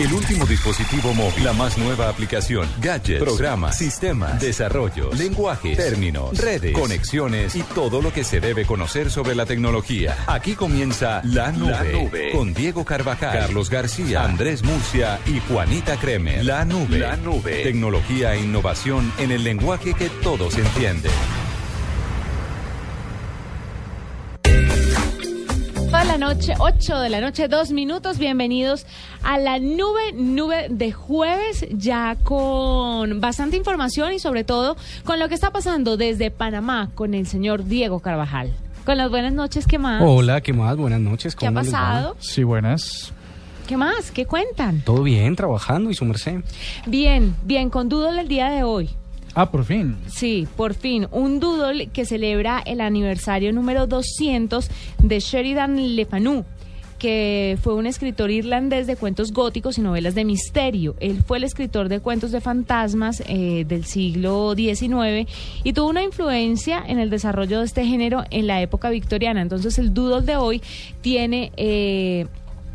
[0.00, 6.72] El último dispositivo móvil, la más nueva aplicación, gadgets, programas, sistemas, desarrollos, lenguajes, términos, redes,
[6.72, 10.16] conexiones y todo lo que se debe conocer sobre la tecnología.
[10.26, 15.96] Aquí comienza La Nube, La Nube con Diego Carvajal, Carlos García, Andrés Murcia y Juanita
[15.96, 16.44] Kremer.
[16.44, 21.12] La Nube, La Nube, tecnología e innovación en el lenguaje que todos entienden.
[26.22, 28.16] Noche, 8 de la noche, dos minutos.
[28.16, 28.86] Bienvenidos
[29.24, 35.28] a la nube, nube de jueves, ya con bastante información y sobre todo con lo
[35.28, 38.52] que está pasando desde Panamá con el señor Diego Carvajal.
[38.86, 40.00] Con las buenas noches, ¿qué más?
[40.00, 40.76] Hola, ¿qué más?
[40.76, 41.34] Buenas noches.
[41.34, 41.78] ¿Qué ha ¿cómo les va?
[41.78, 42.16] pasado?
[42.20, 43.12] Sí, buenas.
[43.66, 44.12] ¿Qué más?
[44.12, 44.80] ¿Qué cuentan?
[44.82, 46.40] Todo bien, trabajando y su merced.
[46.86, 48.90] Bien, bien, con Doodle el día de hoy.
[49.34, 49.96] Ah, por fin.
[50.08, 54.68] Sí, por fin, un doodle que celebra el aniversario número 200
[55.02, 56.44] de Sheridan Le Fanu
[57.02, 60.94] que fue un escritor irlandés de cuentos góticos y novelas de misterio.
[61.00, 65.28] Él fue el escritor de cuentos de fantasmas eh, del siglo XIX
[65.64, 69.42] y tuvo una influencia en el desarrollo de este género en la época victoriana.
[69.42, 70.62] Entonces el doodle de hoy
[71.00, 71.50] tiene...
[71.56, 72.28] eh,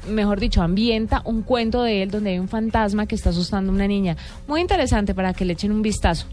[0.10, 3.76] mejor dicho, ambienta un cuento de él donde hay un fantasma que está asustando a
[3.76, 4.18] una niña.
[4.48, 6.28] Muy interesante para que le echen un vistazo.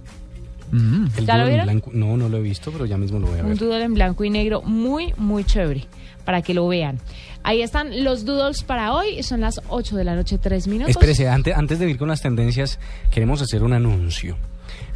[0.75, 1.06] Mm.
[1.19, 1.67] El ¿Ya lo dúo en vieron?
[1.67, 3.58] blanco- No, no lo he visto, pero ya mismo lo voy a Un ver.
[3.58, 5.84] doodle en blanco y negro muy, muy chévere
[6.25, 6.98] para que lo vean.
[7.42, 9.22] Ahí están los doodles para hoy.
[9.22, 10.91] Son las 8 de la noche, 3 minutos.
[10.91, 12.78] Espérese, antes, antes de ir con las tendencias,
[13.11, 14.36] queremos hacer un anuncio.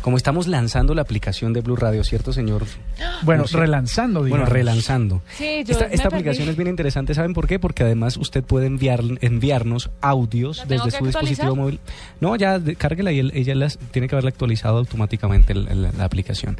[0.02, 2.64] Como estamos lanzando la aplicación de Blue Radio, ¿cierto, señor?
[3.22, 3.56] Bueno, No sé.
[3.58, 4.46] relanzando, digamos.
[4.48, 5.22] Bueno, relanzando.
[5.36, 6.02] Sí, yo Esta, perdí.
[6.04, 7.58] aplicación es bien interesante, ¿saben por qué?
[7.58, 11.80] Porque además usted puede enviar, enviarnos audios ¿La tengo desde su dispositivo móvil.
[12.20, 16.56] No, ya de- cárguela y él- ella las, tiene que haberla actualizado automáticamente la aplicación.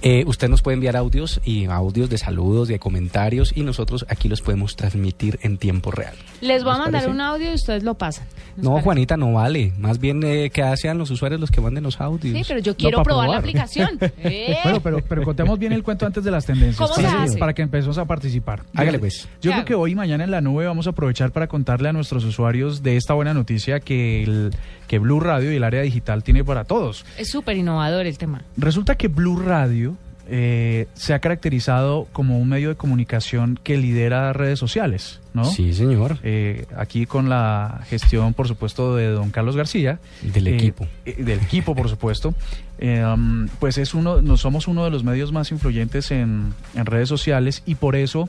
[0.00, 4.28] Eh, usted nos puede enviar audios y audios de saludos, de comentarios y nosotros aquí
[4.28, 6.14] los podemos transmitir en tiempo real.
[6.40, 7.10] Les voy a ¿Les mandar parece?
[7.10, 8.26] un audio y ustedes lo pasan.
[8.56, 8.84] ¿Les No, parece?
[8.84, 9.72] Juanita, no vale.
[9.78, 12.36] Más bien eh, que sean los usuarios los que manden los audios.
[12.36, 13.98] Sí, pero yo quiero probar, la aplicación.
[14.18, 14.56] Eh.
[14.62, 16.76] Bueno, pero, pero contemos bien el cuento antes de las tendencias.
[16.78, 17.38] ¿Cómo para, se que- hace?
[17.38, 18.62] para que empecemos a participar.
[18.74, 19.28] Hágale, pues.
[19.40, 21.92] Yo creo que hoy y mañana en la nube vamos a aprovechar para contarle a
[21.92, 24.54] nuestros usuarios de esta buena noticia que, el,
[24.86, 27.04] que Blue Radio y el área digital tiene para todos.
[27.18, 28.42] Es súper innovador el tema.
[28.56, 29.96] Resulta que Blue Radio
[30.30, 35.44] eh, se ha caracterizado como un medio de comunicación que lidera redes sociales, ¿no?
[35.44, 36.18] Sí, señor.
[36.22, 40.00] Eh, aquí con la gestión, por supuesto, de don Carlos García.
[40.22, 40.86] Del Eh, equipo.
[41.06, 42.34] del equipo, por supuesto.
[42.80, 47.08] Um, pues es uno, no somos uno de los medios más influyentes en, en redes
[47.08, 48.28] sociales y por eso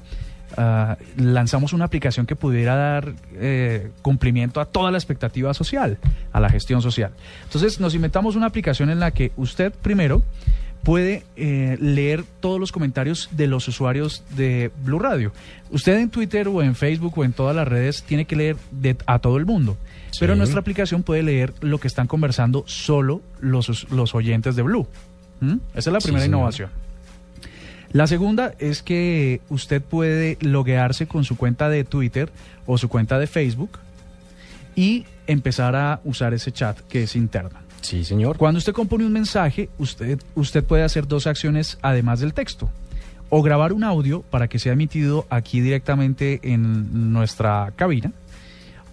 [0.58, 6.00] ah, lanzamos una aplicación que pudiera dar eh, cumplimiento a toda la expectativa social,
[6.32, 7.12] a la gestión social.
[7.44, 10.24] Entonces nos inventamos una aplicación en la que usted primero
[10.84, 15.32] puede eh, leer todos los comentarios de los usuarios de Blue Radio.
[15.72, 18.96] Usted en Twitter o en Facebook o en todas las redes tiene que leer de,
[19.06, 19.78] a todo el mundo.
[20.12, 20.20] Sí.
[20.22, 24.88] Pero nuestra aplicación puede leer lo que están conversando solo los, los oyentes de Blue.
[25.42, 25.58] ¿Mm?
[25.74, 26.70] Esa es la primera innovación.
[27.92, 32.30] La segunda es que usted puede loguearse con su cuenta de Twitter
[32.68, 33.80] o su cuenta de Facebook
[34.76, 37.69] y empezar a usar ese chat que es interno.
[37.82, 38.38] Sí, señor.
[38.38, 42.70] Cuando usted compone un mensaje, usted, usted puede hacer dos acciones además del texto.
[43.30, 48.12] O grabar un audio para que sea emitido aquí directamente en nuestra cabina.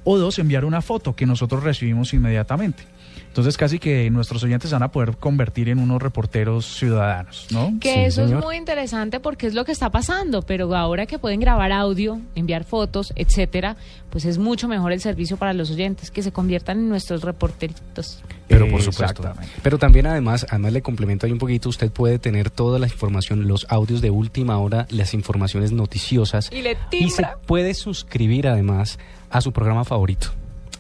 [0.08, 2.84] O dos, enviar una foto que nosotros recibimos inmediatamente.
[3.26, 7.74] Entonces casi que nuestros oyentes se van a poder convertir en unos reporteros ciudadanos, ¿no?
[7.80, 8.38] Que Sí, eso señor.
[8.38, 12.18] es muy interesante porque es lo que está pasando, pero ahora que pueden grabar audio,
[12.34, 13.76] enviar fotos, etcétera,
[14.08, 18.22] pues es mucho mejor el servicio para los oyentes, que se conviertan en nuestros reporteritos.
[18.48, 19.34] Pero por supuesto.
[19.62, 23.46] Pero también además, además le complemento ahí un poquito, usted puede tener toda la información,
[23.48, 26.50] los audios de última hora, las informaciones noticiosas.
[26.52, 27.38] Y le Y se timbra.
[27.44, 28.98] puede suscribir además
[29.30, 30.28] a su programa favorito.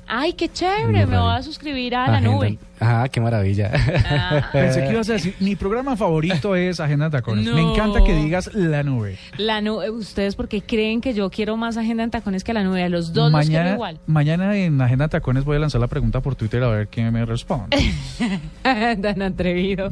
[0.08, 2.58] Ay, qué chévere, me voy a suscribir a la nube.
[2.80, 3.70] Ah, qué maravilla.
[4.08, 7.46] Ah, Pensé que ibas a decir, mi programa favorito es Agenda de Tacones.
[7.52, 9.18] Me encanta que digas la nube.
[9.38, 12.82] la nube, ustedes porque creen que yo quiero más agenda en tacones que la nube,
[12.82, 13.98] a los dos los quiero mañana, igual.
[14.06, 17.12] mañana en Agenda de Tacones voy a lanzar la pregunta por Twitter a ver quién
[17.12, 17.76] me responde.
[18.62, 19.90] Tan atrevido.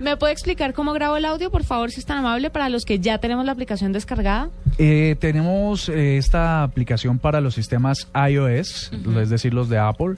[0.00, 2.84] ¿Me puede explicar cómo grabo el audio, por favor, si es tan amable, para los
[2.84, 4.50] que ya tenemos la aplicación descargada?
[4.78, 10.14] Eh, tenemos eh, esta aplicación para los sistemas iOS, es decir, los de Apple,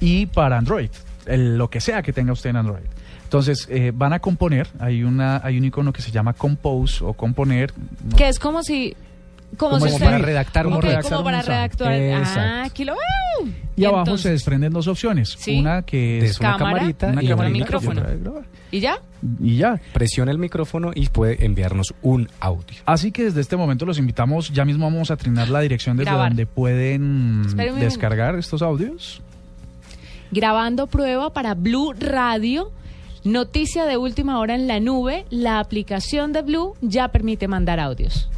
[0.00, 0.90] y para Android,
[1.26, 2.84] el- lo que sea que tenga usted en Android.
[3.24, 7.12] Entonces, eh, van a componer, hay, una, hay un icono que se llama Compose o
[7.12, 7.72] componer.
[8.08, 8.16] ¿no?
[8.16, 8.94] Que es como si...
[9.56, 10.04] Como, Como si usted...
[10.06, 11.92] para redactar un Ok, redactar como un para redactar.
[12.24, 12.94] Ah, aquí lo...
[13.76, 15.34] Y abajo entonces- se desprenden dos opciones.
[15.38, 15.58] Sí.
[15.60, 18.02] Una que Es es una Cámara, camarita una y cámara un micrófono.
[18.72, 18.98] ¿Y ya?
[19.40, 19.80] Y ya.
[19.92, 22.64] Presiona el micrófono y puede enviarnos un audio.
[22.86, 26.10] Así que desde este momento los invitamos, ya mismo vamos a trinar la dirección desde
[26.10, 26.30] Grabar.
[26.30, 29.22] donde pueden un descargar estos audios.
[30.30, 32.70] Grabando prueba para Blue Radio.
[33.24, 35.24] Noticia de última hora en la nube.
[35.30, 38.28] La aplicación de Blue ya permite mandar audios.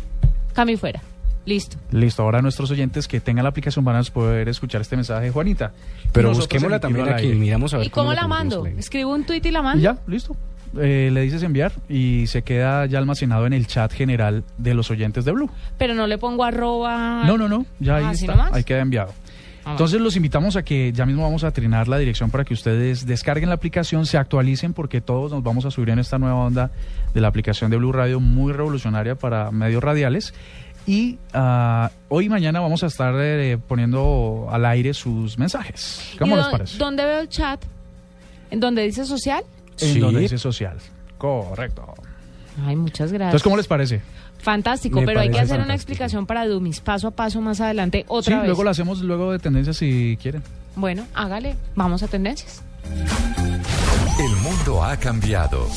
[0.54, 1.00] Cambio fuera.
[1.44, 1.78] Listo.
[1.92, 5.30] Listo, ahora nuestros oyentes que tengan la aplicación van a poder escuchar este mensaje de
[5.30, 5.72] Juanita.
[6.12, 7.26] Pero nosotros busquémosla también aquí.
[7.26, 7.34] aire.
[7.38, 8.66] Miramos a ver ¿Y cómo la mando?
[8.66, 9.82] Escribo un tuit y la Y mando.
[9.82, 10.36] ya, listo.
[10.78, 14.90] Eh, le dices enviar y se queda ya almacenado en el chat general de los
[14.90, 15.48] oyentes de Blue.
[15.78, 17.24] Pero no le pongo arroba.
[17.24, 18.52] No, no, no, ya ahí Ah, ¿así está, nomás?
[18.52, 19.14] ahí queda enviado.
[19.68, 22.54] Ah, Entonces los invitamos a que ya mismo vamos a trinar la dirección para que
[22.54, 26.36] ustedes descarguen la aplicación, se actualicen porque todos nos vamos a subir en esta nueva
[26.36, 26.70] onda
[27.12, 30.32] de la aplicación de Blue Radio muy revolucionaria para medios radiales.
[30.86, 36.12] Y ah, hoy y mañana vamos a estar eh, poniendo al aire sus mensajes.
[36.14, 36.78] ¿Y ¿Cómo les parece?
[36.78, 37.62] ¿Dónde veo el chat?
[38.50, 39.44] ¿En donde dice social?
[39.80, 40.00] En Sí.
[40.00, 40.78] donde dice social.
[41.18, 41.94] Correcto.
[42.64, 43.26] Ay, muchas gracias.
[43.28, 44.00] Entonces, ¿cómo les parece?
[44.40, 47.98] Fantástico, Me pero hay que hacer una explicación para Dummies, paso a paso más adelante,
[48.00, 48.46] Sí, otra vez.
[48.46, 50.42] luego lo hacemos luego de tendencias si quieren.
[50.76, 52.62] Bueno, hágale, vamos a tendencias.
[54.18, 55.68] El mundo ha cambiado.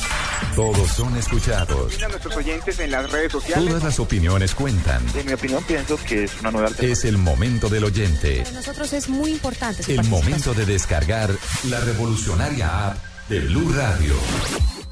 [0.55, 2.01] Todos son escuchados.
[2.03, 3.67] a nuestros oyentes en las redes sociales.
[3.67, 5.01] Todas las opiniones cuentan.
[5.15, 6.93] En mi opinión, pienso que es una nueva alternativa.
[6.93, 8.39] Es el momento del oyente.
[8.43, 11.29] Para nosotros es muy importante El momento de descargar
[11.69, 12.97] la revolucionaria app
[13.29, 14.13] de Blue Radio.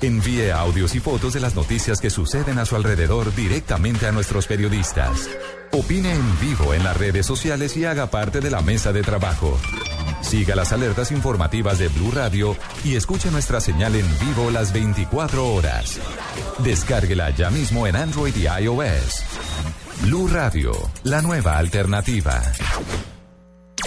[0.01, 4.47] Envíe audios y fotos de las noticias que suceden a su alrededor directamente a nuestros
[4.47, 5.29] periodistas.
[5.71, 9.59] Opine en vivo en las redes sociales y haga parte de la mesa de trabajo.
[10.21, 12.55] Siga las alertas informativas de Blue Radio
[12.85, 15.99] y escuche nuestra señal en vivo las 24 horas.
[16.59, 19.23] Descárguela ya mismo en Android y iOS.
[20.03, 20.71] Blue Radio,
[21.03, 22.41] la nueva alternativa.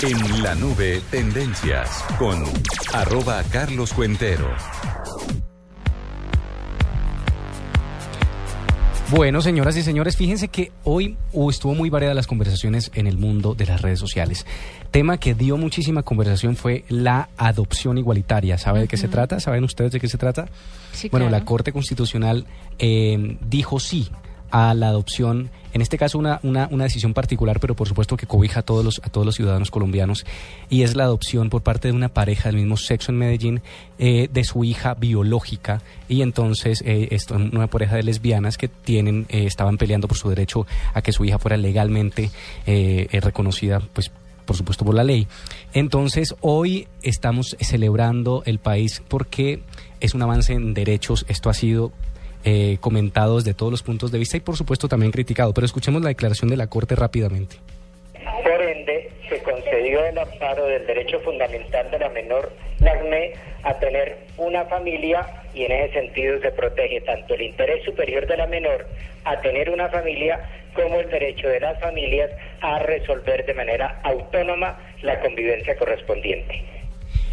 [0.02, 1.88] En la nube, tendencias
[2.18, 2.44] con
[2.92, 4.54] arroba Carlos Cuentero.
[9.12, 13.18] Bueno, señoras y señores, fíjense que hoy uh, estuvo muy variadas las conversaciones en el
[13.18, 14.46] mundo de las redes sociales.
[14.90, 18.56] Tema que dio muchísima conversación fue la adopción igualitaria.
[18.56, 19.38] ¿Sabe de qué se trata?
[19.38, 20.48] ¿Saben ustedes de qué se trata?
[20.92, 21.40] Sí, bueno, claro.
[21.40, 22.46] la Corte Constitucional
[22.78, 24.08] eh, dijo sí
[24.52, 28.26] a la adopción, en este caso una, una, una decisión particular, pero por supuesto que
[28.26, 30.26] cobija a todos, los, a todos los ciudadanos colombianos,
[30.68, 33.62] y es la adopción por parte de una pareja del mismo sexo en Medellín
[33.98, 39.24] eh, de su hija biológica, y entonces eh, esto, una pareja de lesbianas que tienen,
[39.30, 42.30] eh, estaban peleando por su derecho a que su hija fuera legalmente
[42.66, 44.12] eh, reconocida, pues
[44.44, 45.28] por supuesto por la ley.
[45.72, 49.62] Entonces, hoy estamos celebrando el país porque
[50.00, 51.24] es un avance en derechos.
[51.28, 51.92] Esto ha sido
[52.44, 55.52] eh, comentado desde todos los puntos de vista y por supuesto también criticado.
[55.54, 57.56] Pero escuchemos la declaración de la Corte rápidamente.
[58.42, 64.18] Por ende, se concedió el amparo del derecho fundamental de la menor LACME a tener
[64.36, 68.86] una familia y en ese sentido se protege tanto el interés superior de la menor
[69.24, 70.40] a tener una familia
[70.74, 72.30] como el derecho de las familias
[72.60, 76.62] a resolver de manera autónoma la convivencia correspondiente.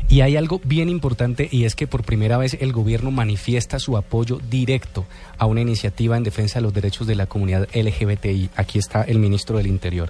[0.09, 3.95] Y hay algo bien importante y es que por primera vez el gobierno manifiesta su
[3.95, 5.05] apoyo directo
[5.37, 8.49] a una iniciativa en defensa de los derechos de la comunidad LGBTI.
[8.55, 10.09] Aquí está el ministro del Interior.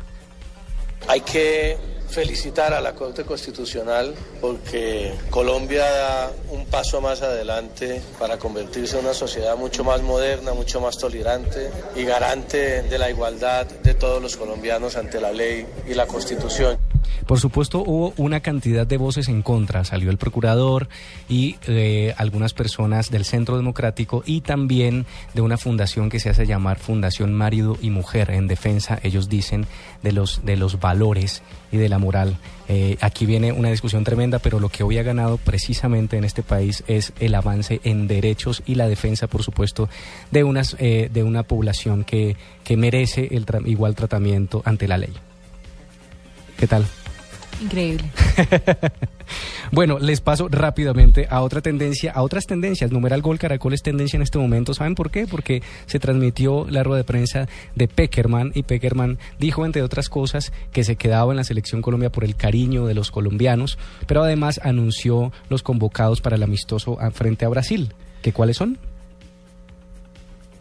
[1.08, 1.78] Hay que
[2.10, 9.06] felicitar a la Corte Constitucional porque Colombia da un paso más adelante para convertirse en
[9.06, 14.22] una sociedad mucho más moderna, mucho más tolerante y garante de la igualdad de todos
[14.22, 16.78] los colombianos ante la ley y la Constitución.
[17.26, 19.84] Por supuesto, hubo una cantidad de voces en contra.
[19.84, 20.88] Salió el procurador
[21.28, 26.46] y eh, algunas personas del Centro Democrático y también de una fundación que se hace
[26.46, 29.66] llamar Fundación Marido y Mujer en defensa, ellos dicen,
[30.02, 32.38] de los, de los valores y de la moral.
[32.68, 36.44] Eh, aquí viene una discusión tremenda, pero lo que hoy ha ganado precisamente en este
[36.44, 39.90] país es el avance en derechos y la defensa, por supuesto,
[40.32, 44.98] de, unas, eh, de una población que, que merece el tra- igual tratamiento ante la
[44.98, 45.14] ley.
[46.60, 46.86] ¿Qué tal?
[47.62, 48.10] Increíble.
[49.72, 52.92] Bueno, les paso rápidamente a otra tendencia, a otras tendencias.
[52.92, 54.74] Numeral Gol Caracol es tendencia en este momento.
[54.74, 55.28] ¿Saben por qué?
[55.28, 60.52] Porque se transmitió la rueda de prensa de Peckerman y Peckerman dijo, entre otras cosas,
[60.72, 64.60] que se quedaba en la selección Colombia por el cariño de los colombianos, pero además
[64.64, 67.94] anunció los convocados para el amistoso frente a Brasil.
[68.24, 68.80] ¿Que cuáles son?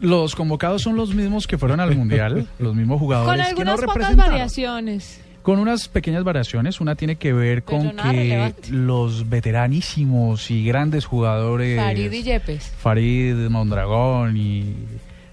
[0.00, 3.70] Los convocados son los mismos que fueron al Mundial, los mismos jugadores Con que no
[3.72, 5.20] algunas pocas variaciones.
[5.48, 8.68] Con unas pequeñas variaciones, una tiene que ver con que relevante.
[8.70, 12.70] los veteranísimos y grandes jugadores Farid y Yepes.
[12.76, 14.74] Farid Mondragón y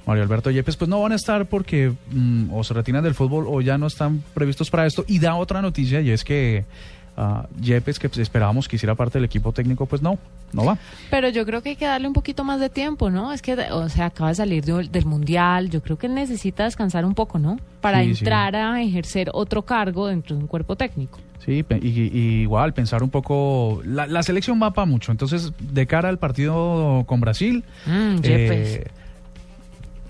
[0.05, 3.43] Mario Alberto Yepes, pues no van a estar porque mm, o se retiran del fútbol
[3.45, 5.03] o ya no están previstos para esto.
[5.05, 6.63] Y da otra noticia y es que
[7.17, 10.17] ah, Yepes, que pues, esperábamos que hiciera parte del equipo técnico, pues no,
[10.53, 10.77] no va.
[11.09, 13.31] Pero yo creo que hay que darle un poquito más de tiempo, ¿no?
[13.33, 15.69] Es que, o sea, acaba de salir de- del Mundial.
[15.69, 17.57] Yo creo que él necesita descansar un poco, ¿no?
[17.81, 18.19] Para Sí, sí.
[18.19, 21.19] entrar a ejercer otro cargo dentro de un cuerpo técnico.
[21.45, 25.85] Sí, y, y igual pensar un poco, la, la selección va para mucho, entonces de
[25.85, 28.75] cara al partido con Brasil, Mm, Yepes.
[28.77, 28.87] eh,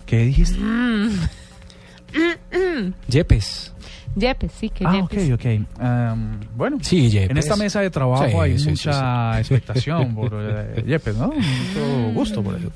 [0.05, 0.57] ¿qué dijiste?
[3.09, 3.73] Yepes.
[4.15, 5.31] Yepes, sí, que Ah, ok, Yepes.
[5.33, 5.45] ok.
[5.45, 7.29] Em, bueno, Sí, Yepes.
[7.31, 11.27] en esta mesa de trabajo Sí, hay sí, sí, mucha expectación por eh, Yepes, ¿no?
[11.27, 12.71] Mucho gusto por eso.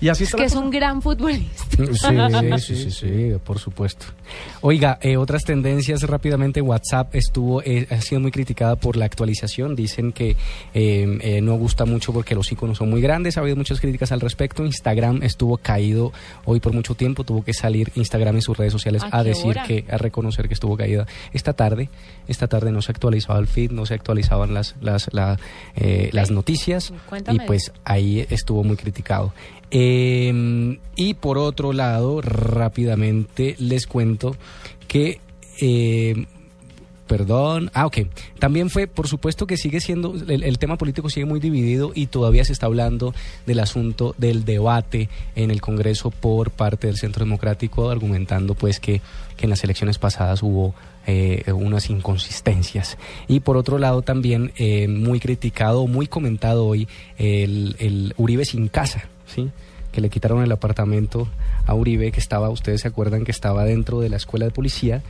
[0.00, 1.64] Y así Es que es un gran futbolista.
[1.76, 4.06] Sí, sí, sí, sí, por supuesto.
[4.62, 6.60] Oiga, eh, otras tendencias rápidamente.
[6.62, 9.76] WhatsApp estuvo eh, ha sido muy criticada por la actualización.
[9.76, 10.36] Dicen que
[10.74, 13.36] eh, eh, no gusta mucho porque los iconos son muy grandes.
[13.36, 14.64] Ha habido muchas críticas al respecto.
[14.64, 16.12] Instagram estuvo caído
[16.44, 17.24] hoy por mucho tiempo.
[17.24, 19.64] Tuvo que salir Instagram en sus redes sociales ¿A decir hora?
[19.64, 21.90] que a reconocer que estuvo caída esta tarde.
[22.26, 25.38] Esta tarde no se actualizaba el feed, no se actualizaban las las la,
[25.76, 27.42] eh, las noticias Cuéntame.
[27.42, 29.32] y pues ahí estuvo muy criticado.
[29.70, 34.36] Eh, y por otro lado, rápidamente les cuento
[34.88, 35.20] que...
[35.60, 36.26] eh,
[37.10, 37.72] Perdón.
[37.74, 38.02] Ah, ok.
[38.38, 42.44] También fue, por supuesto que sigue siendo, el, tema político sigue muy dividido y todavía
[42.44, 43.12] se está hablando
[43.46, 49.00] del asunto del debate en el Congreso por parte del Centro Democrático, argumentando pues que,
[49.36, 50.72] que en las elecciones pasadas hubo
[51.08, 52.96] eh, unas inconsistencias.
[53.26, 56.86] Y por otro lado también eh, muy criticado, muy comentado hoy
[57.18, 59.50] el, el Uribe sin casa, ¿sí?
[59.90, 61.28] que le quitaron el apartamento
[61.66, 65.02] a Uribe, que estaba, ustedes se acuerdan que estaba dentro de la escuela de policía,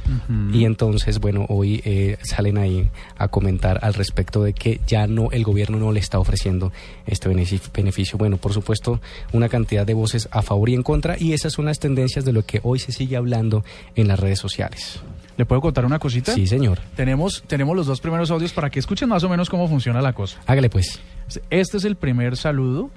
[0.52, 5.30] y entonces, bueno, hoy eh, salen ahí a comentar al respecto de que ya no,
[5.30, 6.72] el gobierno no le está ofreciendo
[7.06, 7.70] este beneficio.
[7.72, 8.18] beneficio.
[8.18, 9.00] Bueno, por supuesto,
[9.32, 12.32] una cantidad de voces a favor y en contra, y esas son las tendencias de
[12.32, 15.00] lo que hoy se sigue hablando en las redes sociales.
[15.36, 16.34] ¿Le puedo contar una cosita?
[16.34, 16.80] Sí, señor.
[16.96, 20.12] Tenemos, tenemos los dos primeros audios para que escuchen más o menos cómo funciona la
[20.12, 20.38] cosa.
[20.46, 21.00] Hágale pues.
[21.48, 22.90] Este es el primer saludo.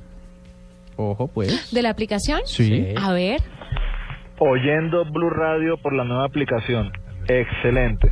[0.96, 1.72] Ojo, pues.
[1.72, 2.42] ¿De la aplicación?
[2.46, 2.94] Sí.
[2.96, 3.42] A ver.
[4.40, 6.92] Oyendo Blue Radio por la nueva aplicación.
[7.28, 8.12] Excelente.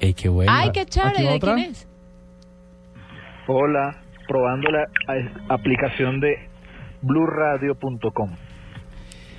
[0.00, 0.50] Ey, qué bueno.
[0.54, 1.10] Ay, qué chévere.
[1.10, 1.88] ¿Aquí va ¿De quién es?
[3.46, 6.34] Hola, probando la a- aplicación de
[7.02, 8.30] blueradio.com.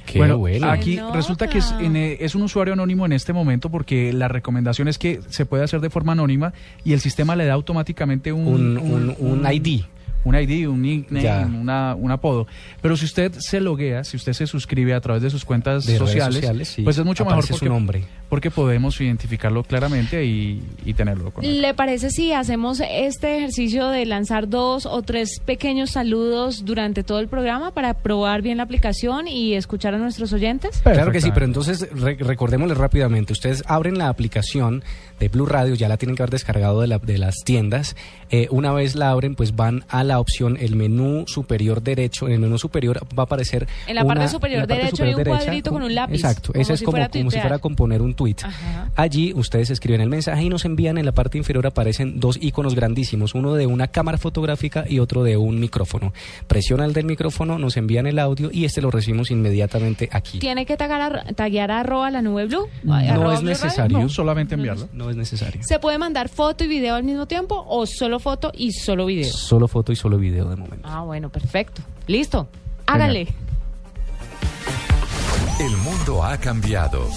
[0.05, 0.69] Qué bueno, bueno.
[0.69, 4.27] aquí resulta que es, en, eh, es un usuario anónimo en este momento porque la
[4.27, 6.51] recomendación es que se puede hacer de forma anónima
[6.83, 9.83] y el sistema le da automáticamente un, Un, un, un ID.
[10.23, 12.47] Un ID, un nickname, una, un apodo.
[12.81, 15.97] Pero si usted se loguea, si usted se suscribe a través de sus cuentas De
[15.97, 16.81] sociales, sociales, sí.
[16.81, 18.03] pues es mucho mejor Aparece su porque, nombre.
[18.29, 21.61] porque podemos identificarlo claramente y, y tenerlo con él.
[21.61, 27.19] ¿Le parece si hacemos este ejercicio de lanzar dos o tres pequeños saludos durante todo
[27.19, 30.81] el programa para probar bien la aplicación y escuchar a nuestros oyentes?
[30.83, 33.33] Claro que sí, pero entonces re- recordémosles rápidamente.
[33.33, 34.83] Ustedes abren la aplicación
[35.19, 37.95] de Blue Radio, ya la tienen que haber descargado de, la- de las tiendas.
[38.29, 42.27] Eh, una vez la abren, pues van a la opción, el menú superior derecho.
[42.27, 43.67] En el menú superior va a aparecer.
[43.87, 45.95] En la parte una- superior en la parte derecho hay un derecha, cuadrito con un
[45.95, 48.35] lápiz, Exacto, ese es si como, como si fuera componer un tweet.
[48.43, 48.89] Ajá.
[48.95, 52.75] Allí ustedes escriben el mensaje y nos envían en la parte inferior aparecen dos iconos
[52.75, 56.13] grandísimos, uno de una cámara fotográfica y otro de un micrófono.
[56.47, 60.39] Presiona el del micrófono, nos envían el audio y este lo recibimos inmediatamente aquí.
[60.39, 62.67] ¿Tiene que tagar a- taguear a arroba la nube blue?
[62.83, 63.99] No Arroba es Blue necesario.
[63.99, 64.89] No, solamente enviarlo.
[64.93, 65.61] No es necesario.
[65.63, 69.31] ¿Se puede mandar foto y video al mismo tiempo o solo foto y solo video?
[69.31, 70.87] Solo foto y solo video de momento.
[70.87, 71.81] Ah, bueno, perfecto.
[72.07, 72.47] Listo.
[72.85, 73.27] Hágale.
[75.59, 77.07] El mundo ha cambiado.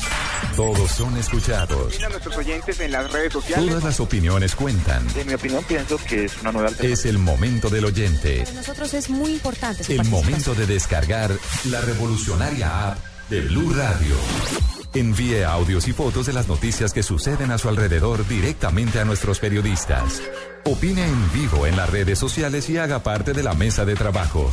[0.54, 1.94] Todos son escuchados.
[1.94, 3.66] Opina a nuestros oyentes en las redes sociales.
[3.66, 5.06] Todas las opiniones cuentan.
[5.16, 6.94] En mi opinión, pienso que es una nueva alternativa.
[6.94, 8.44] Es el momento del oyente.
[8.44, 11.30] Para nosotros es muy importante su El momento de descargar
[11.66, 14.75] la revolucionaria app de Blue Radio.
[14.96, 19.40] Envíe audios y fotos de las noticias que suceden a su alrededor directamente a nuestros
[19.40, 20.22] periodistas.
[20.64, 24.50] Opine en vivo en las redes sociales y haga parte de la mesa de trabajo.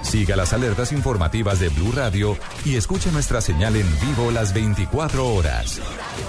[0.00, 5.28] Siga las alertas informativas de Blue Radio y escuche nuestra señal en vivo las 24
[5.34, 5.82] horas.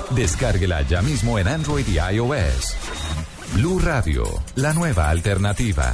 [0.10, 2.76] Descárguela ya mismo en Android y iOS.
[3.54, 5.94] Blue Radio, la nueva alternativa.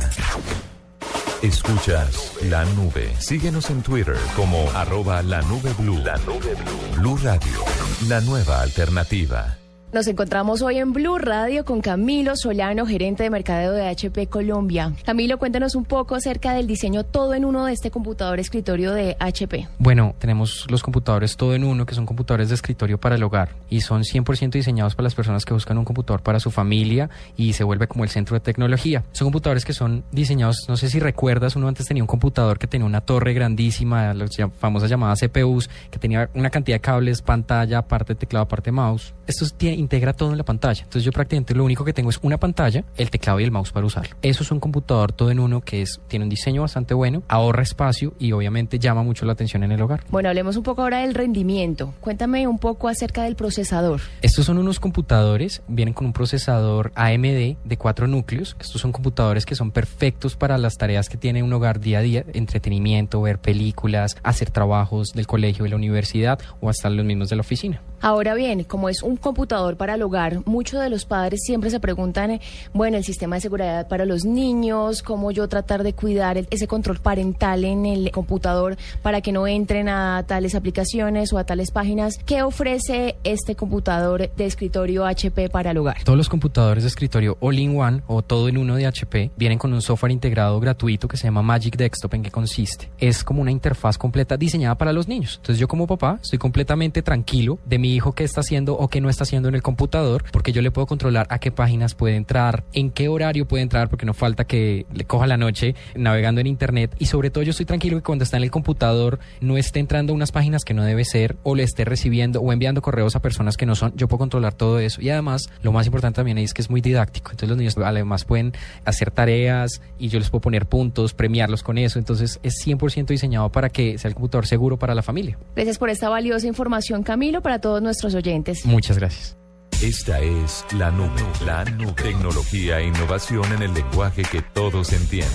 [1.41, 3.11] Escuchas la nube.
[3.17, 5.97] Síguenos en Twitter como arroba la nube blue.
[5.97, 7.01] La nube blue.
[7.01, 7.65] Blue Radio,
[8.07, 9.60] la nueva alternativa.
[9.93, 14.93] Nos encontramos hoy en Blue Radio con Camilo Solano, gerente de mercadeo de HP Colombia.
[15.03, 19.17] Camilo, cuéntanos un poco acerca del diseño todo en uno de este computador escritorio de
[19.19, 19.67] HP.
[19.79, 23.49] Bueno, tenemos los computadores todo en uno, que son computadores de escritorio para el hogar
[23.69, 27.51] y son 100% diseñados para las personas que buscan un computador para su familia y
[27.51, 29.03] se vuelve como el centro de tecnología.
[29.11, 32.67] Son computadores que son diseñados, no sé si recuerdas, uno antes tenía un computador que
[32.67, 37.81] tenía una torre grandísima, las famosas llamadas CPUs, que tenía una cantidad de cables, pantalla,
[37.81, 39.13] parte teclado, parte mouse.
[39.27, 40.83] Esto tiene integra todo en la pantalla.
[40.83, 43.71] Entonces yo prácticamente lo único que tengo es una pantalla, el teclado y el mouse
[43.71, 44.15] para usarlo.
[44.21, 47.63] Eso es un computador todo en uno que es, tiene un diseño bastante bueno, ahorra
[47.63, 50.03] espacio y obviamente llama mucho la atención en el hogar.
[50.09, 51.93] Bueno, hablemos un poco ahora del rendimiento.
[51.99, 54.01] Cuéntame un poco acerca del procesador.
[54.21, 58.55] Estos son unos computadores, vienen con un procesador AMD de cuatro núcleos.
[58.59, 62.01] Estos son computadores que son perfectos para las tareas que tiene un hogar día a
[62.01, 67.29] día, entretenimiento, ver películas, hacer trabajos del colegio, de la universidad o hasta los mismos
[67.29, 67.81] de la oficina.
[68.03, 71.79] Ahora bien, como es un computador para el hogar, muchos de los padres siempre se
[71.79, 72.41] preguntan, eh,
[72.73, 76.97] bueno, el sistema de seguridad para los niños, cómo yo tratar de cuidar ese control
[76.97, 82.17] parental en el computador para que no entren a tales aplicaciones o a tales páginas.
[82.25, 86.03] ¿Qué ofrece este computador de escritorio HP para el hogar?
[86.03, 89.81] Todos los computadores de escritorio all-in-one o todo en uno de HP vienen con un
[89.83, 92.15] software integrado gratuito que se llama Magic Desktop.
[92.15, 92.89] ¿En qué consiste?
[92.97, 95.35] Es como una interfaz completa diseñada para los niños.
[95.37, 99.01] Entonces yo como papá estoy completamente tranquilo de mi hijo qué está haciendo o qué
[99.01, 102.15] no está haciendo en el computador, porque yo le puedo controlar a qué páginas puede
[102.15, 106.41] entrar, en qué horario puede entrar, porque no falta que le coja la noche navegando
[106.41, 106.95] en internet.
[106.99, 110.13] Y sobre todo yo estoy tranquilo que cuando está en el computador no esté entrando
[110.13, 113.21] a unas páginas que no debe ser, o le esté recibiendo o enviando correos a
[113.21, 113.93] personas que no son.
[113.95, 115.01] Yo puedo controlar todo eso.
[115.01, 117.31] Y además, lo más importante también es que es muy didáctico.
[117.31, 118.53] Entonces los niños además pueden
[118.85, 121.99] hacer tareas y yo les puedo poner puntos, premiarlos con eso.
[121.99, 125.37] Entonces es 100% diseñado para que sea el computador seguro para la familia.
[125.55, 128.65] Gracias por esta valiosa información, Camilo, para todos nuestros oyentes.
[128.65, 129.37] Muchas gracias.
[129.81, 131.09] Esta es la nube,
[131.45, 131.93] la nube.
[131.93, 135.31] Tecnología e innovación en el lenguaje que todos entienden.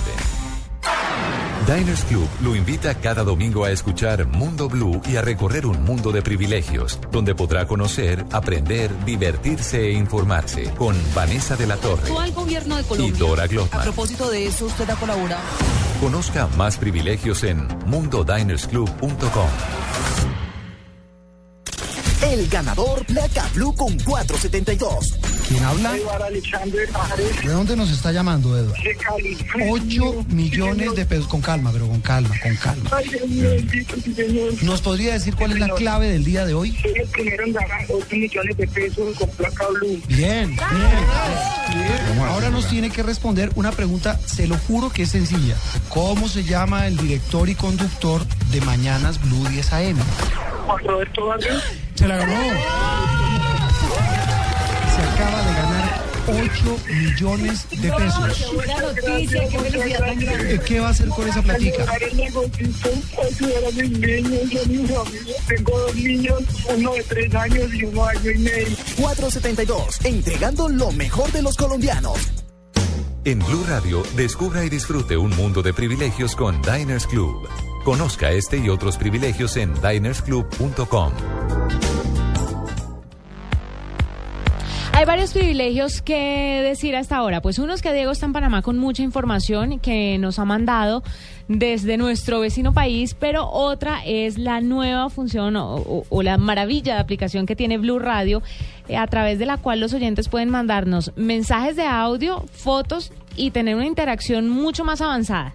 [1.66, 6.12] Diners Club lo invita cada domingo a escuchar Mundo Blue y a recorrer un mundo
[6.12, 12.32] de privilegios, donde podrá conocer, aprender, divertirse e informarse con Vanessa de la Torre al
[12.32, 13.18] gobierno de y Colombia.
[13.18, 13.82] Dora A Glotman.
[13.82, 15.42] propósito de eso, usted ha colaborado.
[16.00, 20.35] Conozca más privilegios en mundodinersclub.com.
[22.22, 25.18] El ganador Placa Blue con 472.
[25.48, 25.92] ¿Quién habla?
[25.92, 28.74] ¿De dónde nos está llamando, Eduardo?
[29.70, 31.26] 8 millones de pesos.
[31.28, 32.90] Con calma, pero con calma, con calma.
[34.62, 36.76] ¿Nos podría decir cuál es la clave del día de hoy?
[36.82, 40.02] Soy el primero en ganar 8 millones de pesos con placa blue.
[40.08, 40.56] Bien, bien.
[40.56, 42.18] bien.
[42.28, 45.56] Ahora nos tiene que responder una pregunta, se lo juro que es sencilla.
[45.90, 49.98] ¿Cómo se llama el director y conductor de Mañanas Blue 10 AM?
[50.66, 51.62] Juan Roberto Vargas.
[51.96, 52.32] Se la ganó.
[54.94, 58.52] Se acaba de ganar 8 millones de pesos.
[58.54, 60.60] Buena noticia, qué felicidad tan grande.
[60.66, 61.86] ¿Qué va a hacer con esa platica?
[65.48, 66.42] Tengo dos niños,
[66.76, 68.76] uno de tres años y uno año y medio.
[68.96, 70.04] 472.
[70.04, 72.18] Entregando lo mejor de los colombianos.
[73.24, 77.48] En Blue Radio, descubra y disfrute un mundo de privilegios con Diners Club.
[77.84, 81.12] Conozca este y otros privilegios en dinersclub.com.
[84.98, 87.42] Hay varios privilegios que decir hasta ahora.
[87.42, 91.02] Pues uno es que Diego está en Panamá con mucha información que nos ha mandado
[91.48, 97.00] desde nuestro vecino país, pero otra es la nueva función o, o- la maravilla de
[97.00, 98.42] aplicación que tiene Blue Radio,
[98.88, 103.50] eh, a través de la cual los oyentes pueden mandarnos mensajes de audio, fotos y
[103.50, 105.52] tener una interacción mucho más avanzada.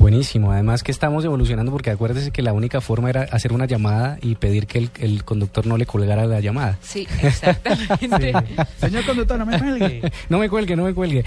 [0.00, 4.18] Buenísimo, además que estamos evolucionando porque acuérdese que la única forma era hacer una llamada
[4.22, 6.78] y pedir que el, el conductor no le colgara la llamada.
[6.80, 8.32] Sí, exactamente.
[8.80, 10.00] Señor conductor, no me cuelgue.
[10.30, 11.22] No me cuelgue, no me cuelgue.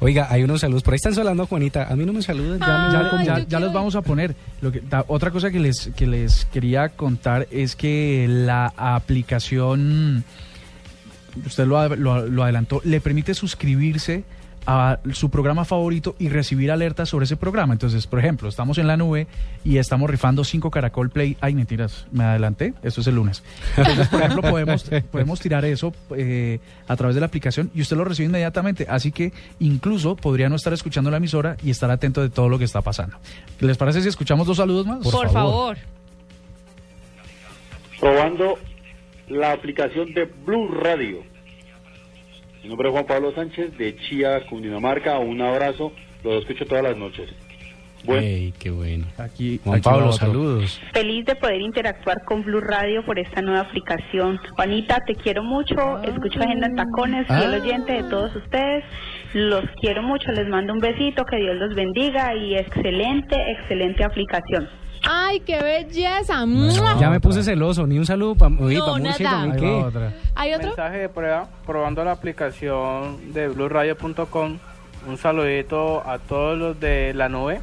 [0.00, 0.82] Oiga, hay unos saludos.
[0.82, 1.86] Por ahí están saludando, Juanita.
[1.88, 2.58] A mí no me saludan.
[2.58, 4.34] Ya, me- Ya, ya- ya- yo ya quiero los vamos a poner.
[4.60, 10.24] Lo que, ta- otra cosa que les, que les quería contar es que la aplicación,
[11.46, 14.24] usted lo, lo- lo adelantó, le permite suscribirse
[14.66, 17.72] a su programa favorito y recibir alertas sobre ese programa.
[17.72, 19.26] Entonces, por ejemplo, estamos en la nube
[19.64, 21.36] y estamos rifando cinco Caracol Play.
[21.40, 22.74] Ay, mentiras, me adelanté.
[22.82, 23.44] Esto es el lunes.
[23.76, 27.96] Entonces, por ejemplo, podemos, podemos tirar eso eh, a través de la aplicación y usted
[27.96, 28.86] lo recibe inmediatamente.
[28.88, 32.58] Así que incluso podría no estar escuchando la emisora y estar atento de todo lo
[32.58, 33.16] que está pasando.
[33.60, 34.98] ¿Les parece si escuchamos dos saludos más?
[34.98, 35.76] Por, favor.
[38.00, 38.58] probando
[39.28, 41.35] la aplicación de Blue Radio.
[42.66, 45.20] Mi nombre es Juan Pablo Sánchez de Chía, Cundinamarca.
[45.20, 45.92] Un abrazo,
[46.24, 47.32] los escucho todas las noches.
[48.08, 49.06] Ey, qué bueno.
[49.18, 50.80] Aquí, Juan aquí Pablo, saludos.
[50.92, 54.40] Feliz de poder interactuar con Blue Radio por esta nueva aplicación.
[54.56, 56.02] Juanita, te quiero mucho.
[56.02, 57.60] Escucho Agenda en Tacones, fiel Ah.
[57.62, 58.82] oyente de todos ustedes.
[59.32, 64.68] Los quiero mucho, les mando un besito, que Dios los bendiga y excelente, excelente aplicación.
[65.08, 66.44] ¡Ay, qué belleza!
[66.46, 66.98] ¡Mua!
[67.00, 69.46] Ya me puse celoso, ni un saludo para No, Murcia, nada.
[69.56, 70.12] va otra.
[70.34, 70.68] ¿Hay otro?
[70.68, 74.58] Mensaje de prueba, probando la aplicación de blueradio.com.
[75.08, 77.60] Un saludito a todos los de la nube,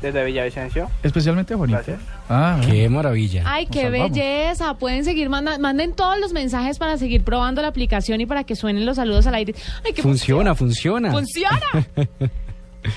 [0.00, 0.88] desde Villavicencio.
[1.02, 1.78] Especialmente a Juanita.
[1.78, 2.00] Gracias.
[2.28, 3.42] Ah, Qué maravilla.
[3.46, 4.74] Ay, qué belleza.
[4.74, 8.54] Pueden seguir, manda- manden todos los mensajes para seguir probando la aplicación y para que
[8.54, 9.54] suenen los saludos al aire.
[9.84, 11.10] Ay, qué Funciona, funciona.
[11.10, 11.58] ¡Funciona!
[11.96, 12.08] ¿No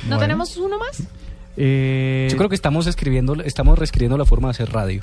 [0.07, 0.19] Bueno.
[0.19, 1.01] tenemos uno más?
[1.57, 5.01] Eh, Yo creo que estamos escribiendo, estamos reescribiendo la forma de hacer radio,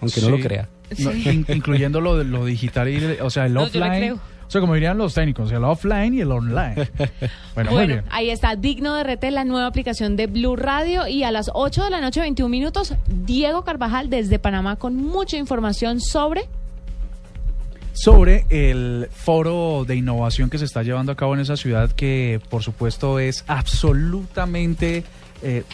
[0.00, 0.68] aunque no lo crea.
[0.98, 1.12] no,
[1.54, 3.98] incluyendo lo, lo digital, y, el- o sea, el No, yo le offline.
[4.00, 4.14] creo.
[4.46, 6.88] O sea, como dirían los técnicos, el offline y el online.
[7.56, 8.04] Bueno, muy bien.
[8.10, 11.08] ahí está, Digno de Rete, la nueva aplicación de Blue Radio.
[11.08, 15.36] Y a las 8 de la noche, 21 minutos, Diego Carvajal desde Panamá con mucha
[15.36, 16.42] información sobre...
[17.92, 22.40] sobre el foro de innovación que se está llevando a cabo en esa ciudad que
[22.48, 25.02] por supuesto es absolutamente
[25.46, 25.64] eh,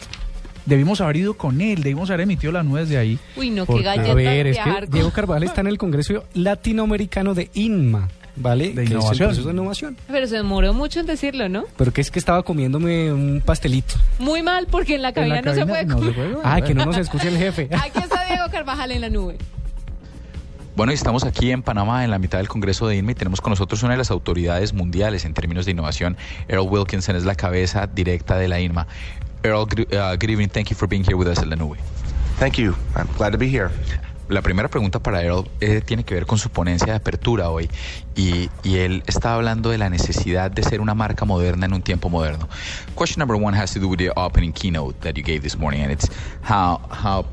[0.66, 3.82] debimos haber ido con él debimos haber emitido la nube desde ahí Uy, no, Porque-
[3.82, 7.34] qué galleta A ver, es viajar que con- Diego Carvajal está en el Congreso Latinoamericano
[7.34, 8.68] de INMA, ¿vale?
[8.68, 9.28] De Que es el innovación.
[9.28, 9.96] proceso de innovación.
[10.06, 11.64] Pero se demoró mucho en decirlo, ¿no?
[11.76, 13.94] Pero que es que estaba comiéndome un pastelito.
[14.20, 16.14] Muy mal, porque en la cabina, En la no, se puede no se comer.
[16.14, 16.46] puede comer.
[16.46, 17.68] Ah, que no nos escuche el jefe.
[17.72, 19.36] Aquí está Diego Carvajal en la nube.
[20.74, 23.42] Bueno, y estamos aquí en Panamá, en la mitad del Congreso de INMA, y tenemos
[23.42, 26.16] con nosotros una de las autoridades mundiales en términos de innovación.
[26.48, 28.86] Earl Wilkinson es la cabeza directa de la INMA.
[29.44, 30.48] Earl, gr- uh, good evening.
[30.48, 31.76] Thank you for being here with us en la nube.
[32.38, 32.74] Thank you.
[32.94, 33.70] I'm glad to be here.
[34.28, 37.68] La primera pregunta para Earl eh, tiene que ver con su ponencia de apertura hoy
[38.14, 41.82] y, y él está hablando de la necesidad de ser una marca moderna en un
[41.82, 42.48] tiempo moderno.
[42.96, 45.82] Question number one has to do with the opening keynote that you gave this morning
[45.82, 46.08] and it's
[46.42, 47.26] how how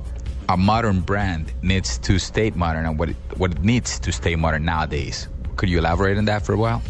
[0.49, 4.35] a modern brand needs to stay modern and what it, what it needs to stay
[4.35, 5.29] modern nowadays.
[5.57, 6.81] Could you elaborate on that for a while?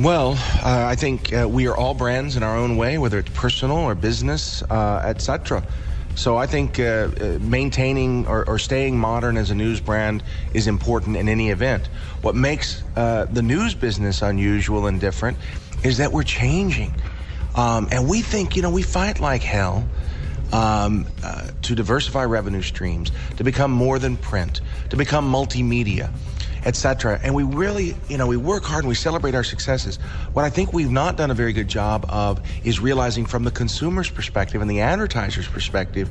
[0.00, 0.32] Well,
[0.64, 3.76] uh, I think uh, we are all brands in our own way, whether it's personal
[3.76, 5.62] or business, uh, etc.
[6.14, 6.82] So I think uh,
[7.20, 10.22] uh, maintaining or, or staying modern as a news brand
[10.54, 11.88] is important in any event.
[12.22, 15.36] What makes uh, the news business unusual and different
[15.84, 16.94] is that we're changing.
[17.54, 19.86] Um, and we think, you know, we fight like hell
[20.50, 21.04] um,
[21.60, 26.10] to diversify revenue streams, to become more than print, to become multimedia,
[26.64, 27.20] etc.
[27.22, 29.96] And we really, you know, we work hard and we celebrate our successes.
[30.32, 33.50] What I think we've not done a very good job of is realizing from the
[33.50, 36.10] consumer's perspective and the advertiser's perspective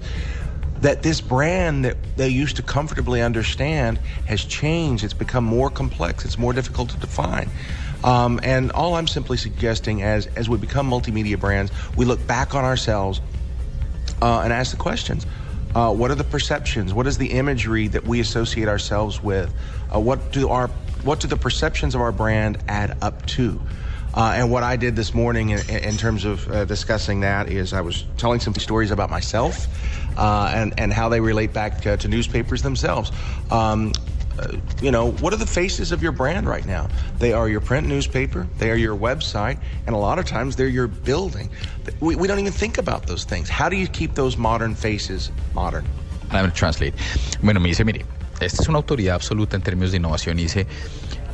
[0.82, 5.04] that this brand that they used to comfortably understand has changed.
[5.04, 6.26] It's become more complex.
[6.26, 7.50] It's more difficult to define.
[8.04, 12.56] Um, and all I'm simply suggesting as as we become multimedia brands, we look back
[12.56, 13.20] on ourselves
[14.22, 15.26] uh, and ask the questions.
[15.76, 16.94] Uh, what are the perceptions?
[16.94, 19.54] What is the imagery that we associate ourselves with?
[19.94, 20.68] Uh, what do our
[21.04, 23.62] what do the perceptions of our brand add up to?
[24.14, 27.74] Uh, and what I did this morning in, in terms of uh, discussing that is
[27.74, 29.68] I was telling some stories about myself
[30.18, 33.12] uh, and and how they relate back uh, to newspapers themselves.
[33.52, 33.94] Um,
[34.39, 36.88] Uh, you know, what are the faces of your brand right now?
[37.17, 40.67] They are your print newspaper, they are your website, and a lot of times they're
[40.67, 41.49] your building.
[41.99, 43.49] We, we don't even think about those things.
[43.49, 45.86] How do you keep those modern faces modern?
[46.32, 46.93] I'm going to translate.
[47.41, 48.06] Bueno, me dice, mire,
[48.39, 50.67] esta es una autoridad absoluta en términos de innovación y dice,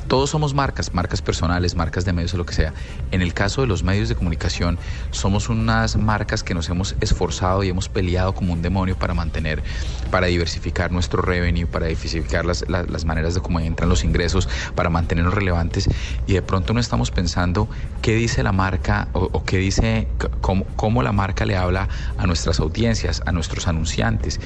[0.07, 2.73] todos somos marcas, marcas personales, marcas de medios o lo que sea.
[3.11, 4.77] En el caso de los medios de comunicación,
[5.11, 9.63] somos unas marcas que nos hemos esforzado y hemos peleado como un demonio para mantener,
[10.11, 14.89] para diversificar nuestro revenue, para diversificar las, las, maneras de cómo entran los ingresos, para
[14.89, 15.89] mantenernos relevantes
[16.27, 17.69] y de pronto no estamos pensando
[18.01, 20.07] qué dice la marca o, qué dice,
[20.41, 24.39] cómo, cómo la marca le habla a nuestras audiencias, a nuestros anunciantes.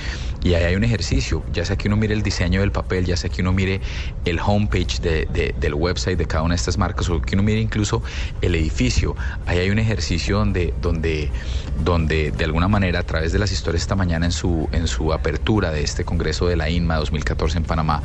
[0.44, 3.18] Y ahí hay un ejercicio, ya sea que uno mire el diseño del papel, ya
[3.18, 3.82] sea que uno mire
[4.26, 7.60] el homepage de- del website de cada una de estas marcas, o que uno mire
[7.60, 8.02] incluso
[8.42, 9.16] el edificio.
[9.46, 11.32] Ahí hay un ejercicio donde, donde,
[11.84, 15.14] donde de alguna manera, a través de las historias esta mañana en su, en su
[15.14, 18.02] apertura de este Congreso de la INMA 2014 en Panamá,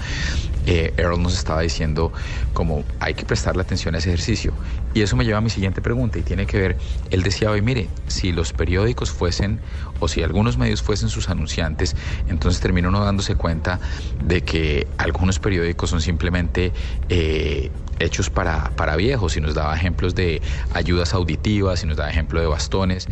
[0.66, 2.12] eh, Earl nos estaba diciendo
[2.52, 4.52] como hay que prestarle atención a ese ejercicio.
[4.94, 6.78] Y eso me lleva a mi siguiente pregunta y tiene que ver,
[7.10, 9.60] él decía hoy, mire, si los periódicos fuesen
[9.98, 11.96] o si algunos medios fuesen sus anunciantes,
[12.28, 13.80] entonces termina uno dándose cuenta
[14.20, 16.72] de que algunos periódicos son simplemente
[17.08, 22.10] eh, hechos para, para viejos y nos daba ejemplos de ayudas auditivas y nos daba
[22.10, 23.08] ejemplo de bastones.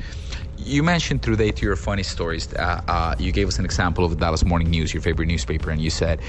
[0.65, 2.53] You mentioned through to your funny stories.
[2.55, 5.71] Uh, uh, you gave us an example of the Dallas Morning News, your favorite newspaper,
[5.71, 6.21] and you said,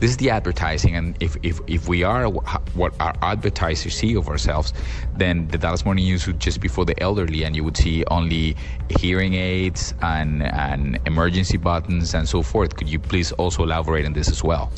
[0.00, 4.28] "This is the advertising, and if if, if we are what our advertisers see of
[4.28, 4.72] ourselves,
[5.16, 8.04] then the Dallas Morning News would just be for the elderly, and you would see
[8.10, 8.56] only
[8.88, 14.12] hearing aids and and emergency buttons and so forth." Could you please also elaborate on
[14.12, 14.72] this as well?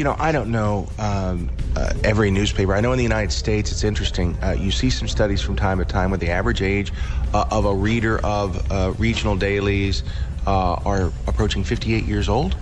[0.00, 2.74] You know, I don't know um, uh, every newspaper.
[2.74, 4.34] I know in the United States, it's interesting.
[4.42, 6.90] Uh, you see some studies from time to time where the average age
[7.34, 10.02] uh, of a reader of uh, regional dailies
[10.46, 12.56] uh, are approaching 58 years old.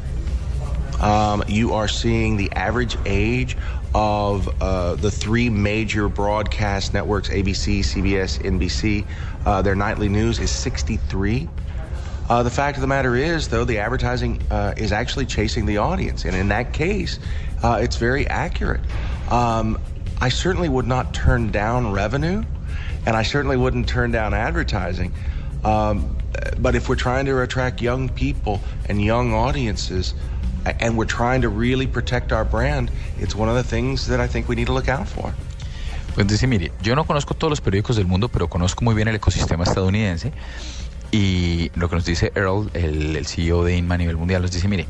[1.01, 3.57] Um, you are seeing the average age
[3.95, 9.63] of uh, the three major broadcast networks ABC, CBS, NBC.
[9.63, 11.49] their nightly news is 63.
[12.29, 15.79] Uh, the fact of the matter is, though, the advertising uh, is actually chasing the
[15.79, 16.25] audience.
[16.25, 17.19] And in that case,
[17.63, 18.83] uh, it's very accurate.
[19.31, 19.79] Um,
[20.21, 22.45] I certainly would not turn down revenue,
[23.07, 25.13] and I certainly wouldn't turn down advertising.
[25.65, 26.17] Um,
[26.59, 30.15] but if we're trying to attract young people and young audiences,
[30.81, 34.27] and we're trying to really protect our brand, it's one of the things that I
[34.27, 35.35] think we need to look out for.
[36.15, 39.09] Pues dice, mire, yo no conozco todos los periódicos del mundo, pero conozco muy bien
[39.09, 40.33] el ecosistema estadounidense.
[41.11, 44.69] Y lo que nos dice Earl, el, CEO de Inma a nivel mundial, nos dice,
[44.69, 44.87] mire,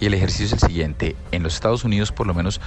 [0.00, 2.60] y el ejercicio es el siguiente, en los Estados Unidos por lo menos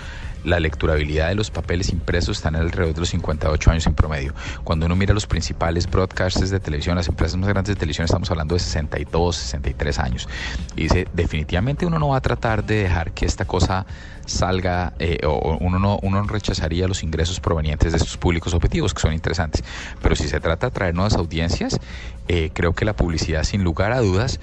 [0.43, 4.33] la lecturabilidad de los papeles impresos está en alrededor de los 58 años en promedio.
[4.63, 8.31] Cuando uno mira los principales broadcasters de televisión, las empresas más grandes de televisión, estamos
[8.31, 10.29] hablando de 62, 63 años.
[10.75, 13.85] Y dice, definitivamente uno no va a tratar de dejar que esta cosa
[14.25, 19.01] salga eh, o uno no, uno rechazaría los ingresos provenientes de estos públicos objetivos que
[19.01, 19.63] son interesantes.
[20.01, 21.79] Pero si se trata de traer nuevas audiencias,
[22.27, 24.39] eh, creo que la publicidad sin lugar a dudas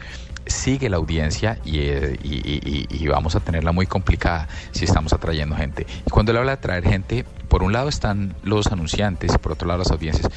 [0.47, 5.87] sigue la audiencia eh, y, vamos a tenerla muy complicada si estamos atrayendo gente.
[6.07, 9.53] Y cuando él habla de atraer gente, por un lado están los anunciantes y por
[9.53, 10.31] otro lado las audiencias.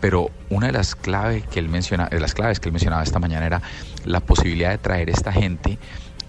[0.00, 3.18] Pero una de las claves que él menciona, de las claves que él mencionaba esta
[3.18, 3.62] mañana era
[4.04, 5.78] la posibilidad de traer esta gente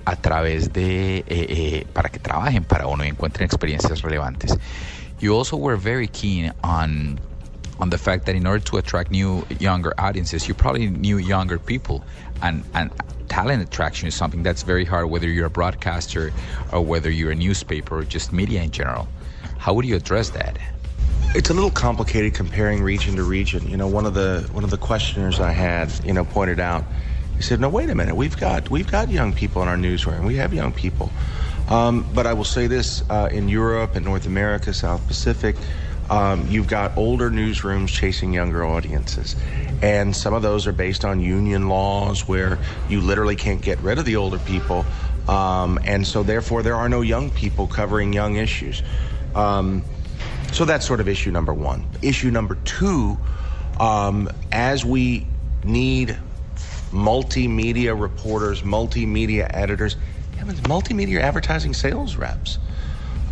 [0.06, 4.58] a través de eh, eh, para que trabajen para uno y encuentren experiencias relevantes.
[5.20, 7.20] You also were very keen on
[7.80, 11.58] on the fact that in order to attract new younger audiences, you probably need younger
[11.58, 12.04] people
[12.41, 12.91] and and
[13.30, 16.34] talent attraction is something that's very hard, whether you're a broadcaster
[16.71, 19.08] or whether you're a newspaper or just media in general.
[19.58, 20.58] How would you address that?
[21.36, 23.69] It's a little complicated comparing region to region.
[23.69, 26.86] You know, one of the one of the questioners I had, you know, pointed out.
[27.36, 28.15] He said, "No, wait a minute.
[28.15, 30.25] We've got we've got young people in our newsroom.
[30.25, 31.12] We have young people."
[31.69, 35.56] Um, but I will say this: uh, in Europe and North America, South Pacific,
[36.10, 39.36] um, you've got older newsrooms chasing younger audiences.
[39.82, 43.98] And some of those are based on union laws where you literally can't get rid
[43.98, 44.86] of the older people.
[45.28, 48.82] Um, and so, therefore, there are no young people covering young issues.
[49.36, 49.84] Um,
[50.52, 51.86] so, that's sort of issue number one.
[52.02, 53.17] Issue number two
[53.80, 55.28] um, as we
[55.63, 56.17] need
[56.91, 59.95] multimedia reporters, multimedia editors,
[60.38, 62.58] multimedia advertising sales reps.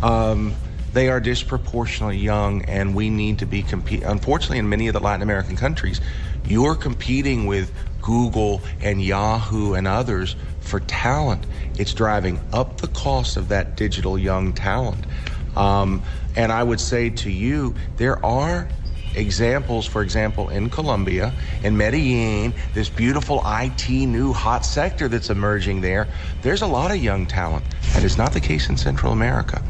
[0.02, 0.54] Um,
[0.98, 4.02] they are disproportionately young, and we need to be compete.
[4.02, 6.00] Unfortunately, in many of the Latin American countries,
[6.44, 11.46] you're competing with Google and Yahoo and others for talent.
[11.78, 15.06] It's driving up the cost of that digital young talent.
[15.54, 16.02] Um,
[16.34, 18.68] and I would say to you, there are
[19.14, 21.32] examples, for example, in Colombia,
[21.62, 26.08] in Medellin, this beautiful IT new hot sector that's emerging there.
[26.42, 27.64] There's a lot of young talent.
[27.92, 29.62] That is not the case in Central America.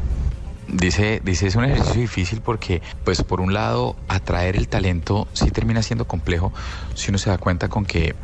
[0.71, 5.49] Dice, dice, es un ejercicio difícil porque, pues, por un lado, atraer el talento sí
[5.49, 6.53] termina siendo complejo
[6.93, 8.15] si uno se da cuenta con que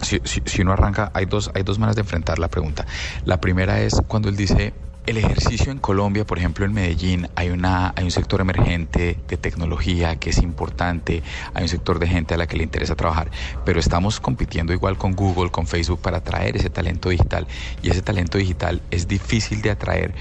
[0.00, 2.86] si, si, uno arranca, hay dos, hay dos maneras de enfrentar la pregunta.
[3.24, 4.72] La primera es cuando él dice,
[5.06, 9.36] el ejercicio en Colombia, por ejemplo en Medellín, hay, una, hay un sector emergente de
[9.36, 11.22] tecnología que es importante,
[11.54, 13.30] hay un sector de gente a la que le interesa trabajar,
[13.64, 17.46] pero estamos compitiendo igual con Google, con Facebook para atraer ese talento digital
[17.82, 20.14] y ese talento digital es difícil de atraer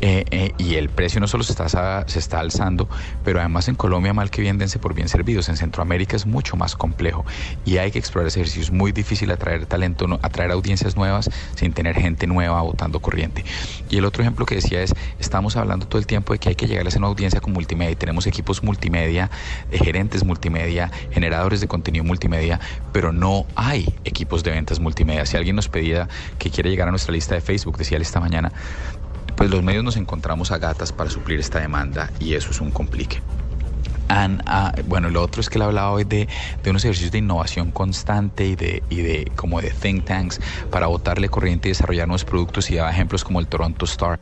[0.00, 2.88] eh, eh, y el precio no solo se está, se está alzando,
[3.24, 5.48] pero además en Colombia mal que bien por bien servidos.
[5.48, 7.24] En Centroamérica es mucho más complejo
[7.64, 8.62] y hay que explorar ese ejercicio.
[8.62, 13.44] Es muy difícil atraer talento, atraer audiencias nuevas sin tener gente nueva votando corriente.
[13.88, 16.54] Y el otro ejemplo que decía es, estamos hablando todo el tiempo de que hay
[16.54, 17.96] que llegar a una audiencia con multimedia.
[17.96, 19.30] Tenemos equipos multimedia,
[19.70, 22.60] de gerentes multimedia, generadores de contenido multimedia,
[22.92, 25.26] pero no hay equipos de ventas multimedia.
[25.26, 26.08] Si alguien nos pedía
[26.38, 28.52] que quiere llegar a nuestra lista de Facebook, decía él esta mañana,
[29.36, 32.70] pues los medios nos encontramos a gatas para suplir esta demanda y eso es un
[32.70, 33.20] complique.
[34.08, 36.28] And, uh, bueno, lo otro es que él hablaba hoy de,
[36.64, 40.40] de, unos ejercicios de innovación constante y de, y de como de think tanks
[40.70, 44.18] para botarle corriente y desarrollar nuevos productos y daba ejemplos como el Toronto Star.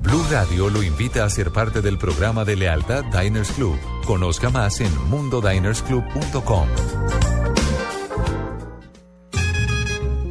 [0.00, 3.78] Blue Radio lo invita a ser parte del programa de lealtad Diners Club.
[4.04, 6.68] Conozca más en mundodinersclub.com.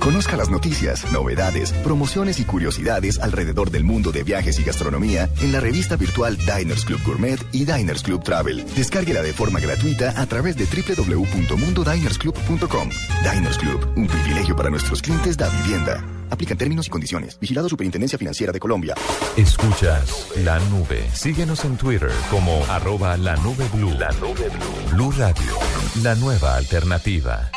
[0.01, 5.51] Conozca las noticias, novedades, promociones y curiosidades alrededor del mundo de viajes y gastronomía en
[5.51, 8.65] la revista virtual Diners Club Gourmet y Diners Club Travel.
[8.75, 12.89] Descárguela de forma gratuita a través de www.mundodinersclub.com.
[13.31, 16.03] Diners Club, un privilegio para nuestros clientes da vivienda.
[16.31, 17.37] Aplican términos y condiciones.
[17.39, 18.95] Vigilado Superintendencia Financiera de Colombia.
[19.37, 21.07] Escuchas la nube.
[21.13, 23.91] Síguenos en Twitter como arroba la nube blue.
[23.91, 24.95] La nube blue.
[24.95, 25.59] Blue Radio,
[26.01, 27.51] la nueva alternativa.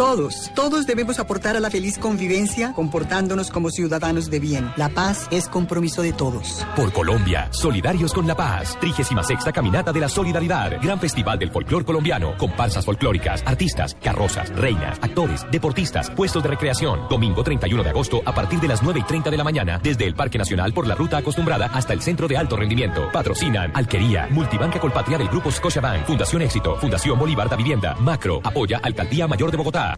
[0.00, 4.72] Todos, todos debemos aportar a la feliz convivencia comportándonos como ciudadanos de bien.
[4.78, 6.66] La paz es compromiso de todos.
[6.74, 8.78] Por Colombia, solidarios con la paz.
[8.80, 10.80] 36 Caminata de la Solidaridad.
[10.80, 12.34] Gran Festival del Folclor Colombiano.
[12.38, 17.00] Comparsas folclóricas, artistas, carrozas, reinas, actores, deportistas, puestos de recreación.
[17.10, 19.80] Domingo 31 de agosto a partir de las 9 y 30 de la mañana.
[19.82, 23.10] Desde el Parque Nacional por la ruta acostumbrada hasta el Centro de Alto Rendimiento.
[23.12, 28.80] Patrocinan Alquería, Multibanca Colpatria del Grupo Scotiabank, Fundación Éxito, Fundación Bolívar da Vivienda, Macro, apoya
[28.82, 29.89] Alcaldía Mayor de Bogotá.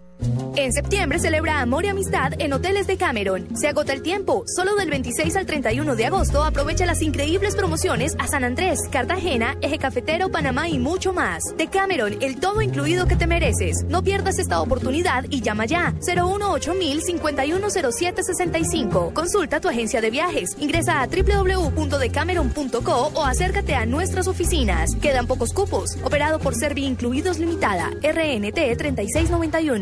[0.54, 3.56] En septiembre celebra Amor y Amistad en Hoteles de Cameron.
[3.56, 4.44] Se agota el tiempo.
[4.46, 9.56] Solo del 26 al 31 de agosto aprovecha las increíbles promociones a San Andrés, Cartagena,
[9.62, 11.42] Eje Cafetero, Panamá y mucho más.
[11.56, 13.84] De Cameron, el todo incluido que te mereces.
[13.88, 15.94] No pierdas esta oportunidad y llama ya.
[16.06, 20.54] 018 510765 Consulta tu agencia de viajes.
[20.58, 24.94] Ingresa a www.decameron.co o acércate a nuestras oficinas.
[25.00, 25.96] Quedan pocos cupos.
[26.04, 27.90] Operado por Servi Incluidos Limitada.
[28.02, 29.81] RNT 3691.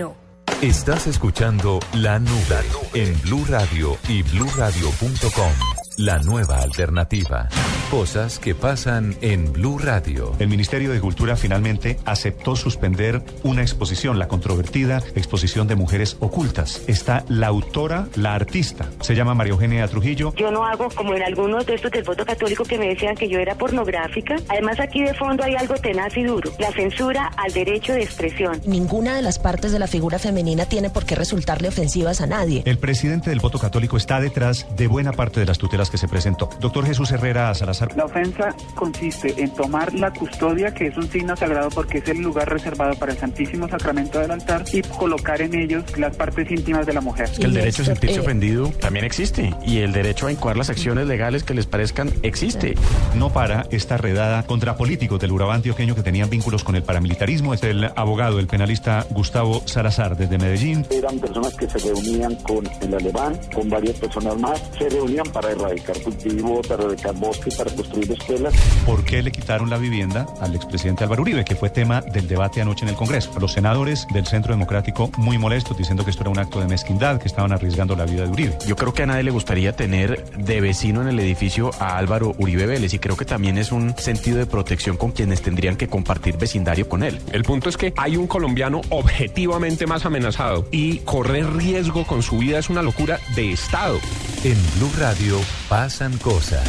[0.62, 2.62] Estás escuchando La Nube
[2.94, 5.79] en Blue Radio y bluradio.com.
[6.00, 7.50] La nueva alternativa.
[7.90, 10.32] Cosas que pasan en Blue Radio.
[10.38, 16.82] El Ministerio de Cultura finalmente aceptó suspender una exposición, la controvertida exposición de mujeres ocultas.
[16.86, 18.88] Está la autora, la artista.
[19.00, 20.32] Se llama María Eugenia Trujillo.
[20.36, 23.28] Yo no hago como en algunos de estos del voto católico que me decían que
[23.28, 24.36] yo era pornográfica.
[24.48, 26.50] Además aquí de fondo hay algo tenaz y duro.
[26.58, 28.58] La censura al derecho de expresión.
[28.64, 32.62] Ninguna de las partes de la figura femenina tiene por qué resultarle ofensivas a nadie.
[32.64, 36.08] El presidente del voto católico está detrás de buena parte de las tutelas que se
[36.08, 36.48] presentó.
[36.60, 37.96] Doctor Jesús Herrera Salazar.
[37.96, 42.18] La ofensa consiste en tomar la custodia, que es un signo sagrado porque es el
[42.18, 46.86] lugar reservado para el Santísimo Sacramento del altar, y colocar en ellos las partes íntimas
[46.86, 47.28] de la mujer.
[47.30, 50.70] Es que el derecho a sentirse ofendido también existe y el derecho a incoar las
[50.70, 52.74] acciones legales que les parezcan existe.
[53.14, 57.54] No para esta redada contra políticos del Urabá antioqueño que tenían vínculos con el paramilitarismo.
[57.54, 60.86] Es el abogado, el penalista Gustavo Salazar desde Medellín.
[60.90, 65.50] Eran personas que se reunían con el alemán, con varias personas más, se reunían para
[65.50, 68.54] erradicar cultivo, para erradicar bosque, para construir escuelas.
[68.86, 72.60] ¿Por qué le quitaron la vivienda al expresidente Álvaro Uribe, que fue tema del debate
[72.60, 73.32] anoche en el Congreso?
[73.40, 77.18] Los senadores del Centro Democrático muy molestos diciendo que esto era un acto de mezquindad,
[77.18, 78.58] que estaban arriesgando la vida de Uribe.
[78.66, 82.34] Yo creo que a nadie le gustaría tener de vecino en el edificio a Álvaro
[82.38, 85.88] Uribe Vélez y creo que también es un sentido de protección con quienes tendrían que
[85.88, 87.20] compartir vecindario con él.
[87.32, 92.38] El punto es que hay un colombiano objetivamente más amenazado y correr riesgo con su
[92.38, 93.98] vida es una locura de Estado.
[94.44, 95.38] En Blue Radio
[95.70, 96.68] pasan cosas.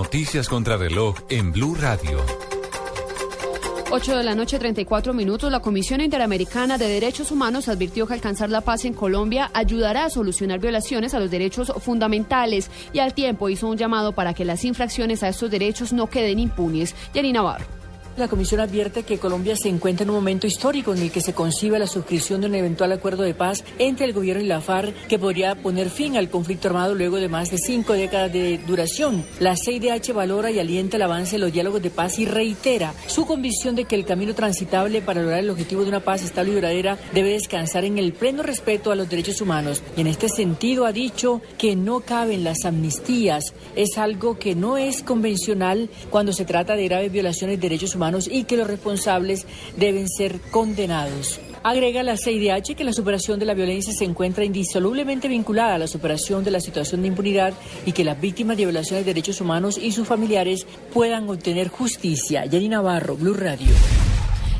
[0.05, 2.23] Noticias contra reloj en Blue Radio.
[3.89, 5.51] 8 de la noche, 34 minutos.
[5.51, 10.11] La Comisión Interamericana de Derechos Humanos advirtió que alcanzar la paz en Colombia ayudará a
[10.11, 14.63] solucionar violaciones a los derechos fundamentales y al tiempo hizo un llamado para que las
[14.63, 16.93] infracciones a estos derechos no queden impunes.
[17.15, 17.74] Yanina Navarro.
[18.17, 21.33] La Comisión advierte que Colombia se encuentra en un momento histórico en el que se
[21.33, 25.07] concibe la suscripción de un eventual acuerdo de paz entre el gobierno y la FARC
[25.07, 29.25] que podría poner fin al conflicto armado luego de más de cinco décadas de duración.
[29.41, 33.25] La CIDH valora y alienta el avance de los diálogos de paz y reitera su
[33.25, 36.55] convicción de que el camino transitable para lograr el objetivo de una paz estable y
[36.55, 39.83] duradera debe descansar en el pleno respeto a los derechos humanos.
[39.97, 43.53] Y en este sentido ha dicho que no caben las amnistías.
[43.75, 48.04] Es algo que no es convencional cuando se trata de graves violaciones de derechos humanos
[48.29, 49.45] y que los responsables
[49.77, 51.39] deben ser condenados.
[51.63, 55.87] Agrega la CIDH que la superación de la violencia se encuentra indisolublemente vinculada a la
[55.87, 57.53] superación de la situación de impunidad
[57.87, 62.45] y que las víctimas de violaciones de derechos humanos y sus familiares puedan obtener justicia.
[62.45, 63.71] Yanina Navarro, Blue Radio.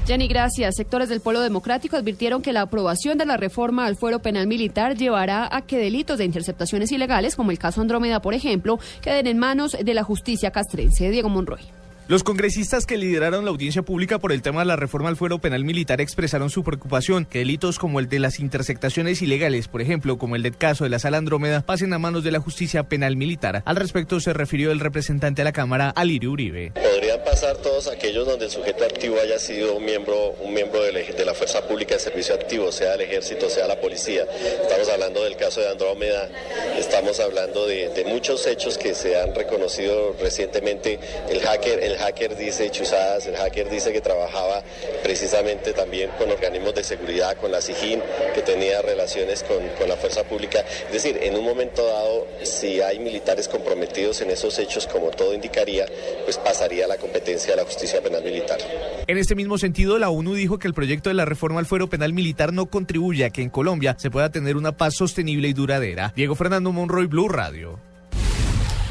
[0.07, 0.75] Jenny, gracias.
[0.75, 4.95] Sectores del Pueblo Democrático advirtieron que la aprobación de la reforma al fuero penal militar
[4.95, 9.39] llevará a que delitos de interceptaciones ilegales, como el caso Andrómeda, por ejemplo, queden en
[9.39, 11.09] manos de la justicia castrense.
[11.09, 11.84] Diego Monroy.
[12.07, 15.39] Los congresistas que lideraron la audiencia pública por el tema de la reforma al fuero
[15.39, 20.19] penal militar expresaron su preocupación que delitos como el de las interceptaciones ilegales, por ejemplo,
[20.19, 23.15] como el del caso de la sala Andrómeda, pasen a manos de la justicia penal
[23.15, 23.63] militar.
[23.65, 26.73] Al respecto se refirió el representante de la Cámara, Alirio Uribe.
[26.75, 31.25] Podrían pasar todos aquellos donde el sujeto activo haya sido un miembro, un miembro de,
[31.25, 34.27] la fuerza pública de servicio activo, sea el ejército, sea la policía.
[34.61, 36.29] Estamos hablando del caso de Andrómeda,
[36.77, 40.99] estamos hablando de, de muchos hechos que se han reconocido recientemente.
[41.31, 44.63] El hacker, el hacker dice chuzadas, el hacker dice que trabajaba
[45.03, 48.01] precisamente también con organismos de seguridad, con la SIGIN,
[48.33, 50.63] que tenía relaciones con, con la fuerza pública.
[50.87, 55.33] Es decir, en un momento dado, si hay militares comprometidos en esos hechos, como todo
[55.33, 55.85] indicaría,
[56.23, 58.59] pues pasaría a la competencia de la justicia penal militar.
[59.07, 61.87] En este mismo sentido, la ONU dijo que el proyecto de la reforma al fuero
[61.87, 65.53] penal militar no contribuye a que en Colombia se pueda tener una paz sostenible y
[65.53, 66.13] duradera.
[66.15, 67.94] Diego Fernando Monroy, Blue Radio.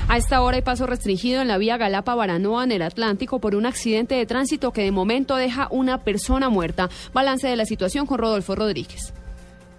[0.06, 3.64] A esta hora hay paso restringido en la vía Galapa-Baranoa en el Atlántico por un
[3.64, 6.90] accidente de tránsito que de momento deja una persona muerta.
[7.14, 9.14] Balance de la situación con Rodolfo Rodríguez.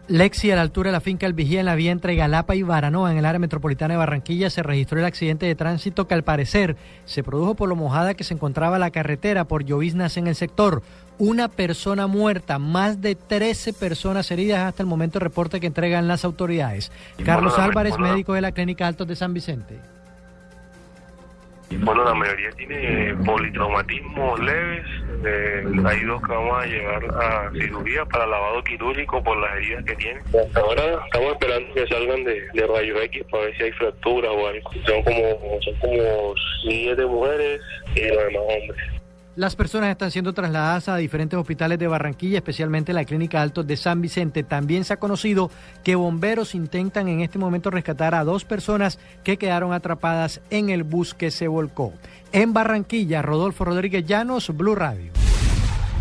[0.08, 2.64] Lexi, a la altura de la finca El Vigía, en la vía entre Galapa y
[2.64, 6.24] Baranoa, en el área metropolitana de Barranquilla, se registró el accidente de tránsito que al
[6.24, 10.36] parecer se produjo por lo mojada que se encontraba la carretera por lloviznas en el
[10.36, 10.84] sector.
[11.18, 16.26] Una persona muerta, más de 13 personas heridas hasta el momento reporte que entregan las
[16.26, 16.92] autoridades.
[17.24, 19.95] Carlos Álvarez, médico de la Clínica Altos de San Vicente.
[21.72, 24.86] Bueno, la mayoría tiene politraumatismos leves.
[25.26, 29.84] Eh, hay dos que vamos a llevar a cirugía para lavado quirúrgico por las heridas
[29.86, 30.24] que tienen.
[30.56, 34.48] Ahora estamos esperando que salgan de, de rayos X para ver si hay fracturas o
[34.48, 34.72] algo.
[34.86, 37.62] Son como, son como siete mujeres
[37.96, 38.95] y los demás hombres.
[39.36, 43.76] Las personas están siendo trasladadas a diferentes hospitales de Barranquilla, especialmente la Clínica Altos de
[43.76, 44.44] San Vicente.
[44.44, 45.52] También se ha conocido
[45.84, 50.84] que bomberos intentan en este momento rescatar a dos personas que quedaron atrapadas en el
[50.84, 51.92] bus que se volcó.
[52.32, 55.25] En Barranquilla, Rodolfo Rodríguez Llanos, Blue Radio.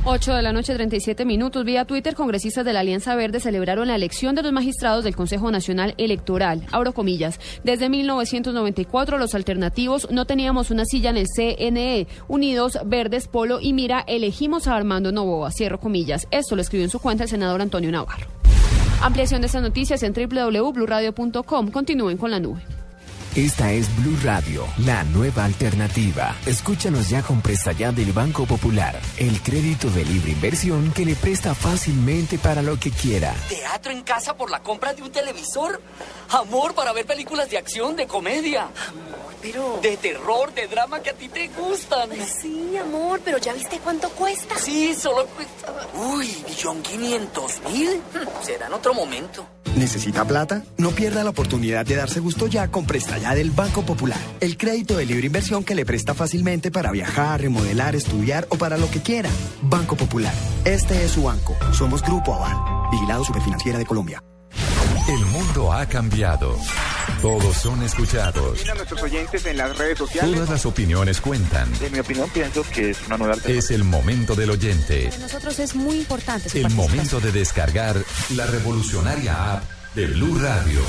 [0.07, 1.65] 8 de la noche, 37 minutos.
[1.65, 5.51] Vía Twitter, congresistas de la Alianza Verde celebraron la elección de los magistrados del Consejo
[5.51, 6.63] Nacional Electoral.
[6.73, 7.41] Abro comillas.
[7.65, 12.07] Desde 1994, los alternativos no teníamos una silla en el CNE.
[12.29, 15.51] Unidos, Verdes, Polo y Mira, elegimos a Armando Novoa.
[15.51, 16.29] Cierro comillas.
[16.31, 18.27] Esto lo escribió en su cuenta el senador Antonio Navarro.
[19.01, 21.71] Ampliación de estas noticias en www.bluradio.com.
[21.71, 22.61] Continúen con la nube.
[23.37, 26.37] Esta es Blue Radio, la nueva alternativa.
[26.47, 31.17] Escúchanos ya con presta ya del Banco Popular, el crédito de libre inversión que le
[31.17, 33.35] presta fácilmente para lo que quiera.
[33.49, 35.83] ¿Teatro en casa por la compra de un televisor?
[36.31, 38.69] Amor para ver películas de acción, de comedia.
[38.89, 39.81] Amor, pero...
[39.83, 42.11] De terror, de drama que a ti te gustan.
[42.41, 44.57] Sí, amor, pero ¿ya viste cuánto cuesta?
[44.57, 45.75] Sí, solo cuesta...
[45.95, 48.01] Uy, ¿millón quinientos mil?
[48.45, 49.45] Será en otro momento.
[49.77, 50.63] ¿Necesita plata?
[50.79, 54.19] No pierda la oportunidad de darse gusto ya con Presta Ya del Banco Popular.
[54.41, 58.79] El crédito de libre inversión que le presta fácilmente para viajar, remodelar, estudiar o para
[58.79, 59.31] lo que quiera.
[59.63, 60.35] Banco Popular.
[60.65, 61.57] Este es su banco.
[61.73, 62.91] Somos Grupo Aval.
[62.93, 64.23] Vigilado Superfinanciera de Colombia.
[65.09, 66.57] El mundo ha cambiado.
[67.25, 68.69] Todos son escuchados.
[68.69, 70.31] A nuestros oyentes en las redes sociales.
[70.31, 71.73] Todas las opiniones cuentan.
[71.81, 75.09] En mi opinión, pienso que es una nueva Es el momento del oyente.
[75.09, 77.97] Para nosotros es muy importante su El momento de descargar
[78.37, 79.65] la revolucionaria app
[79.95, 80.83] de Blue Radio.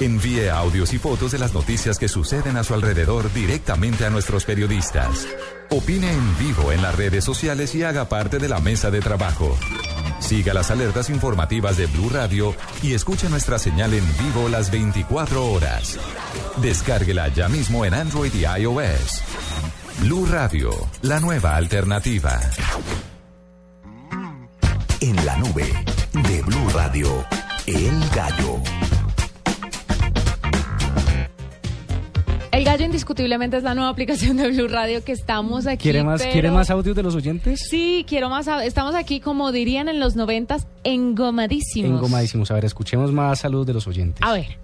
[0.00, 4.44] Envíe audios y fotos de las noticias que suceden a su alrededor directamente a nuestros
[4.44, 5.26] periodistas.
[5.70, 9.56] Opine en vivo en las redes sociales y haga parte de la mesa de trabajo.
[10.24, 15.52] Siga las alertas informativas de Blue Radio y escuche nuestra señal en vivo las 24
[15.52, 15.98] horas.
[16.62, 19.22] Descárguela ya mismo en Android y iOS.
[20.00, 20.70] Blue Radio,
[21.02, 22.40] la nueva alternativa.
[25.00, 25.70] En la nube
[26.14, 27.26] de Blue Radio,
[27.66, 28.93] El Gallo.
[32.64, 35.82] El gallo indiscutiblemente es la nueva aplicación de Blue Radio que estamos aquí.
[35.82, 37.60] ¿Quiere más, pero- ¿quiere más audios de los oyentes?
[37.68, 38.46] Sí, quiero más.
[38.64, 41.90] Estamos aquí, como dirían en los noventas, engomadísimos.
[41.90, 42.50] Engomadísimos.
[42.50, 44.22] A ver, escuchemos más saludos de los oyentes.
[44.26, 44.56] A ver.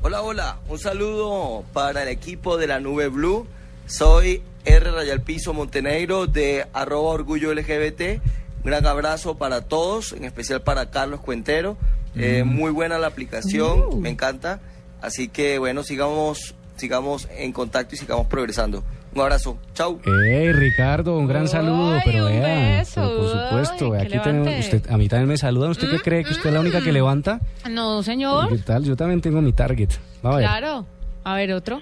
[0.00, 0.56] Hola, hola.
[0.70, 3.46] Un saludo para el equipo de la Nube Blue.
[3.86, 4.90] Soy R.
[4.90, 8.22] Rayalpizo Montenegro de arroba orgullo LGBT.
[8.56, 11.76] Un gran abrazo para todos, en especial para Carlos Cuentero.
[12.16, 12.48] Eh, Mm.
[12.48, 14.60] muy buena la aplicación, me encanta.
[15.02, 18.82] Así que bueno, sigamos, sigamos en contacto y sigamos progresando.
[19.14, 19.58] Un abrazo.
[19.72, 19.98] Chau.
[20.04, 24.18] Hey, Ricardo, un gran saludo, Ay, pero un vea, beso, pero por supuesto, ay, aquí
[24.18, 26.82] tenemos, usted, a mí también me saludan, ¿usted qué cree que usted es la única
[26.82, 27.40] que levanta?
[27.70, 28.48] No, señor.
[28.50, 28.84] ¿Qué tal?
[28.84, 29.88] Yo también tengo mi target.
[30.24, 30.44] Va a ver.
[30.46, 30.86] Claro.
[31.24, 31.80] A ver, otro.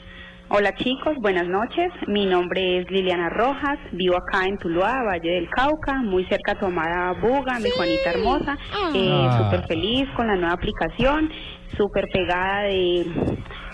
[0.49, 1.91] Hola chicos, buenas noches.
[2.07, 6.59] Mi nombre es Liliana Rojas, vivo acá en Tuluá, Valle del Cauca, muy cerca a
[6.61, 8.57] tu amada Buga, mi Juanita hermosa.
[8.95, 9.43] Eh, Ah.
[9.43, 11.29] súper feliz con la nueva aplicación,
[11.77, 13.07] súper pegada de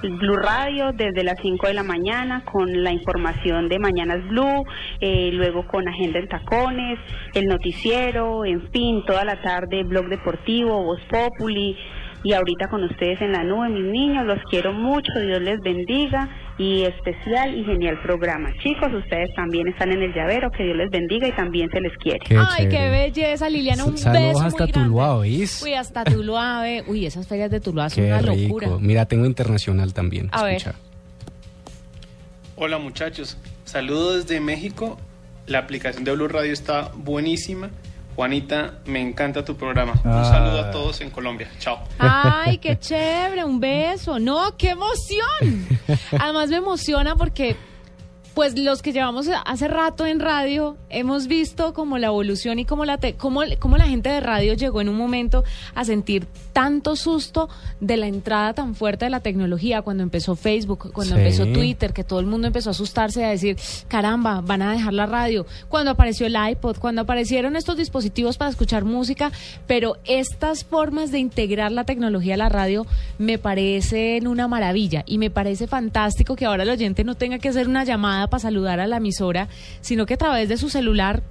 [0.02, 4.64] Blue Radio desde las 5 de la mañana con la información de Mañanas Blue,
[5.00, 6.98] eh, luego con Agenda en Tacones,
[7.34, 11.76] el noticiero, en fin, toda la tarde blog deportivo, Voz Populi
[12.24, 16.28] y ahorita con ustedes en la nube, mis niños, los quiero mucho, Dios les bendiga
[16.58, 18.50] y especial y genial programa.
[18.62, 21.96] Chicos, ustedes también están en el llavero, que Dios les bendiga y también se les
[21.98, 22.18] quiere.
[22.26, 23.84] Qué Ay, qué belleza, Liliana.
[23.84, 24.88] Un Saludos beso hasta muy grande.
[24.88, 25.62] Tuluá, ¿oís?
[25.62, 26.60] Uy, hasta Tuluá.
[26.62, 26.84] ve.
[26.86, 28.60] Uy, esas ferias de Tuluá son Qué una rico.
[28.60, 28.68] locura.
[28.80, 30.28] Mira, tengo internacional también.
[30.32, 30.62] A ver.
[32.56, 34.98] Hola muchachos, saludos desde México.
[35.46, 37.70] La aplicación de Blue Radio está buenísima.
[38.14, 39.94] Juanita, me encanta tu programa.
[40.04, 40.24] Un Ah.
[40.26, 41.48] saludo a todos en Colombia.
[41.58, 41.78] Chao.
[41.98, 44.18] Ay, qué chévere, un beso.
[44.18, 45.66] No, qué emoción.
[46.18, 47.56] Además me emociona porque
[48.34, 52.84] pues los que llevamos hace rato en radio hemos visto como la evolución y como
[52.84, 56.96] la te- cómo, cómo la gente de radio llegó en un momento a sentir tanto
[56.96, 57.48] susto
[57.80, 61.20] de la entrada tan fuerte de la tecnología cuando empezó Facebook, cuando Sí.
[61.20, 63.56] empezó Twitter, que todo el mundo empezó a asustarse y a decir,
[63.88, 65.46] caramba, van a dejar la radio.
[65.68, 69.30] Cuando apareció el iPod, cuando aparecieron estos dispositivos para escuchar música,
[69.66, 72.86] pero estas formas de integrar la tecnología a la radio
[73.18, 77.48] me parecen una maravilla y me parece fantástico que ahora el oyente no tenga que
[77.48, 79.48] hacer una llamada para saludar a la emisora,
[79.80, 81.22] sino que a través de su celular,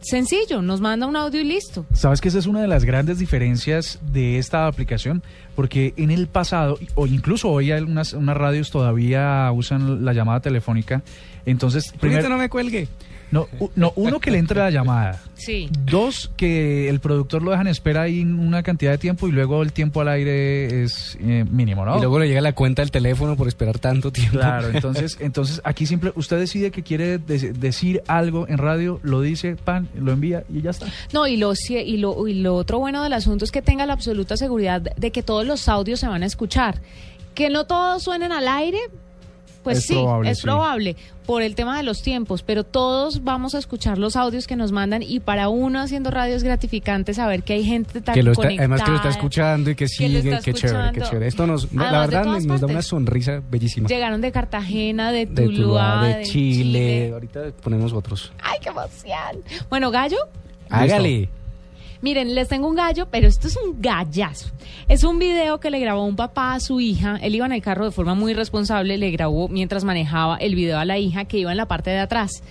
[0.00, 1.86] sencillo, nos manda un audio y listo.
[1.92, 5.22] Sabes que esa es una de las grandes diferencias de esta aplicación,
[5.54, 11.02] porque en el pasado, o incluso hoy algunas unas radios todavía usan la llamada telefónica.
[11.46, 12.88] Entonces, Ahorita no me cuelgue.
[13.32, 15.20] No, no, uno que le entre la llamada.
[15.34, 15.68] Sí.
[15.86, 19.62] Dos, que el productor lo deja en espera ahí una cantidad de tiempo y luego
[19.62, 21.96] el tiempo al aire es eh, mínimo, ¿no?
[21.96, 24.38] Y luego le llega la cuenta del teléfono por esperar tanto tiempo.
[24.38, 29.20] Claro, entonces, entonces aquí simple, usted decide que quiere de- decir algo en radio, lo
[29.22, 30.86] dice, pan, lo envía y ya está.
[31.12, 33.94] No, y lo, y, lo, y lo otro bueno del asunto es que tenga la
[33.94, 36.80] absoluta seguridad de que todos los audios se van a escuchar.
[37.34, 38.78] Que no todos suenen al aire,
[39.62, 40.42] pues Es sí, probable, es sí.
[40.44, 40.96] probable
[41.26, 44.72] por el tema de los tiempos, pero todos vamos a escuchar los audios que nos
[44.72, 48.32] mandan y para uno haciendo radio es gratificante saber que hay gente tan Que lo
[48.32, 48.62] está, conectada.
[48.64, 51.08] además que lo está escuchando y que que sigue, qué chévere, qué escuchando.
[51.08, 51.26] chévere.
[51.28, 53.88] Esto nos, la Además verdad, nos da una sonrisa bellísima.
[53.88, 57.10] Llegaron de Cartagena, de de Tuluá, de Chile.
[57.12, 58.32] Ahorita ponemos otros.
[58.42, 59.42] ¡Ay, qué emoción!
[59.70, 60.16] Bueno, Gallo,
[60.70, 61.28] Hágale.
[62.02, 64.50] Miren, les tengo un gallo, pero esto es un gallazo.
[64.88, 67.16] Es un video que le grabó un papá a su hija.
[67.22, 70.80] Él iba en el carro de forma muy responsable, le grabó mientras manejaba el video
[70.80, 72.42] a la hija que iba en la parte de atrás.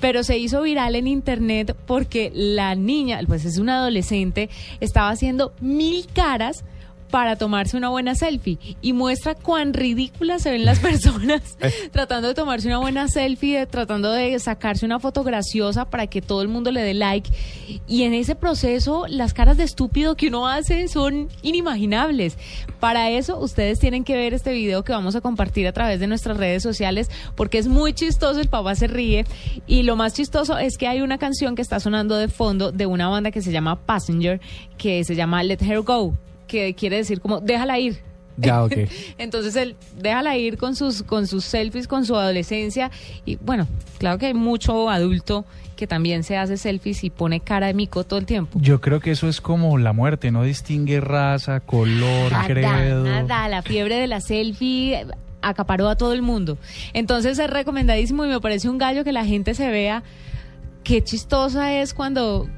[0.00, 5.54] Pero se hizo viral en internet porque la niña, pues es una adolescente, estaba haciendo
[5.60, 6.62] mil caras
[7.10, 11.42] para tomarse una buena selfie y muestra cuán ridículas se ven las personas
[11.92, 16.22] tratando de tomarse una buena selfie, de- tratando de sacarse una foto graciosa para que
[16.22, 17.30] todo el mundo le dé like.
[17.86, 22.36] Y en ese proceso, las caras de estúpido que uno hace son inimaginables.
[22.78, 26.06] Para eso, ustedes tienen que ver este video que vamos a compartir a través de
[26.06, 29.24] nuestras redes sociales, porque es muy chistoso, el papá se ríe.
[29.66, 32.86] Y lo más chistoso es que hay una canción que está sonando de fondo de
[32.86, 34.40] una banda que se llama Passenger,
[34.78, 36.14] que se llama Let Her Go,
[36.50, 38.00] que quiere decir como, déjala ir.
[38.36, 38.72] Ya, ok.
[39.18, 42.90] Entonces él déjala ir con sus con sus selfies, con su adolescencia
[43.24, 43.66] y bueno,
[43.98, 45.44] claro que hay mucho adulto
[45.76, 48.58] que también se hace selfies y pone cara de mico todo el tiempo.
[48.60, 53.04] Yo creo que eso es como la muerte, no distingue raza, color, Nada, credo.
[53.04, 55.06] nada, la fiebre de la selfie
[55.42, 56.58] acaparó a todo el mundo.
[56.92, 60.02] Entonces es recomendadísimo y me parece un gallo que la gente se vea
[60.82, 62.48] qué chistosa es cuando,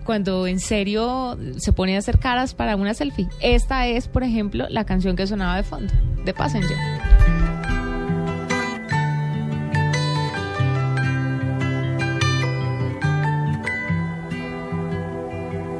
[0.46, 3.28] en serio se pone a hacer caras para una selfie.
[3.40, 5.92] Esta es, por ejemplo, la canción que sonaba de fondo,
[6.24, 6.76] de Passenger.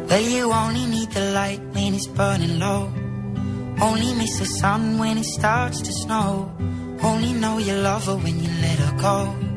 [0.09, 2.93] Well, you only need the light when it's burning low.
[3.81, 6.53] Only miss the sun when it starts to snow.
[7.03, 9.52] Only know you love her when you let her go.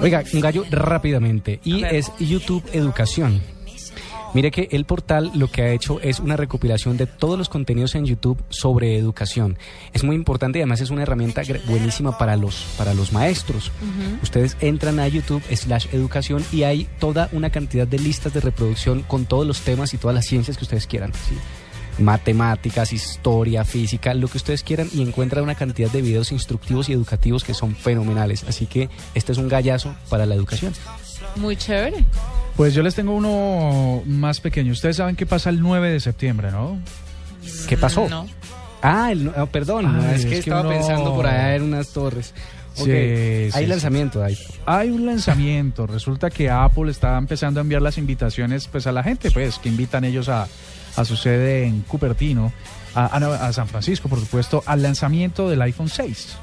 [0.00, 1.60] Oiga, un gallo rápidamente.
[1.64, 3.40] Y es YouTube Educación.
[4.34, 7.94] Mire que el portal lo que ha hecho es una recopilación de todos los contenidos
[7.94, 9.56] en YouTube sobre educación.
[9.92, 13.70] Es muy importante y además es una herramienta buenísima para los, para los maestros.
[14.24, 19.02] Ustedes entran a YouTube slash educación y hay toda una cantidad de listas de reproducción
[19.02, 21.12] con todos los temas y todas las ciencias que ustedes quieran.
[21.14, 21.36] ¿sí?
[21.98, 26.92] Matemáticas, historia, física, lo que ustedes quieran y encuentran una cantidad de videos instructivos y
[26.92, 28.44] educativos que son fenomenales.
[28.48, 30.72] Así que este es un gallazo para la educación.
[31.36, 32.04] Muy chévere.
[32.56, 34.72] Pues yo les tengo uno más pequeño.
[34.72, 36.78] Ustedes saben qué pasa el 9 de septiembre, ¿no?
[37.68, 38.08] ¿Qué pasó?
[38.08, 38.26] No.
[38.82, 41.62] Ah, el- oh, perdón, Ay, es que es que estaba uno- pensando por allá en
[41.62, 42.34] unas torres.
[42.74, 44.36] Sí, hay sí, lanzamiento ahí.
[44.66, 45.86] Hay un lanzamiento.
[45.86, 49.68] Resulta que Apple está empezando a enviar las invitaciones pues a la gente, pues, que
[49.68, 50.48] invitan ellos a,
[50.96, 52.52] a su sede en Cupertino,
[52.94, 56.38] a, a no, a San Francisco, por supuesto, al lanzamiento del iPhone 6.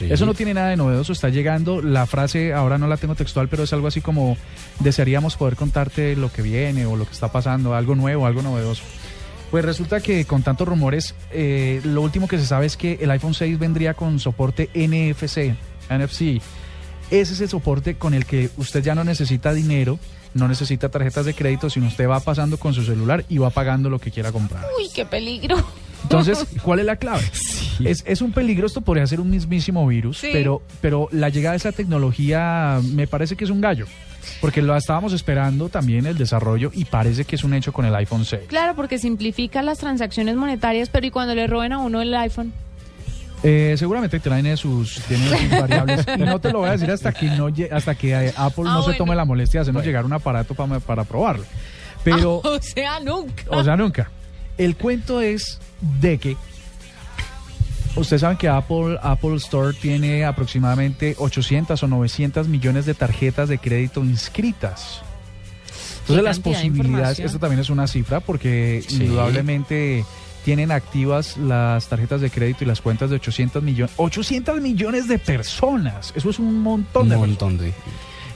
[0.00, 1.82] Eso no tiene nada de novedoso, está llegando.
[1.82, 4.36] La frase ahora no la tengo textual, pero es algo así como
[4.80, 8.82] desearíamos poder contarte lo que viene o lo que está pasando, algo nuevo, algo novedoso.
[9.50, 13.10] Pues resulta que con tantos rumores, eh, lo último que se sabe es que el
[13.10, 15.54] iPhone 6 vendría con soporte NFC,
[15.90, 16.40] NFC.
[17.10, 19.98] Ese es el soporte con el que usted ya no necesita dinero,
[20.34, 23.90] no necesita tarjetas de crédito, sino usted va pasando con su celular y va pagando
[23.90, 24.64] lo que quiera comprar.
[24.78, 25.56] Uy, qué peligro.
[26.02, 27.22] Entonces, ¿cuál es la clave?
[27.84, 30.30] Es, es un peligro, esto podría ser un mismísimo virus, Sí.
[30.32, 33.86] pero, pero la llegada de esa tecnología me parece que es un gallo,
[34.40, 37.94] porque lo estábamos esperando también el desarrollo y parece que es un hecho con el
[37.94, 38.42] iPhone 6.
[38.48, 42.52] Claro, porque simplifica las transacciones monetarias, pero ¿y cuando le roben a uno el iPhone?
[43.44, 45.00] Eh, seguramente tiene sus,
[45.50, 48.64] variables y no te lo voy a decir hasta que no hasta que eh, Apple
[48.68, 51.44] Ah, no se tome la molestia de hacernos llegar un aparato pa- para probarlo.
[52.04, 53.42] Pero, o sea, nunca.
[53.48, 54.10] o sea, nunca.
[54.58, 55.58] El cuento es
[56.00, 56.36] de que
[57.96, 63.58] ustedes saben que Apple, Apple Store tiene aproximadamente 800 o 900 millones de tarjetas de
[63.58, 65.00] crédito inscritas.
[66.02, 68.96] Entonces las posibilidades, esto también es una cifra porque Sí.
[69.02, 70.04] indudablemente
[70.44, 75.18] tienen activas las tarjetas de crédito y las cuentas de 800 millones, 800 millones de
[75.18, 76.12] personas.
[76.16, 77.72] Eso es un montón Un de montón de...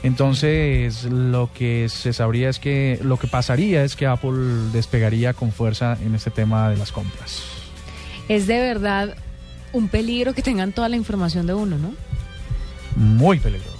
[0.03, 5.51] entonces, lo que se sabría es que lo que pasaría es que Apple despegaría con
[5.51, 7.43] fuerza en este tema de las compras.
[8.29, 9.15] Es de verdad
[9.73, 11.93] un peligro que tengan toda la información de uno, ¿no?
[12.95, 13.73] Muy peligroso.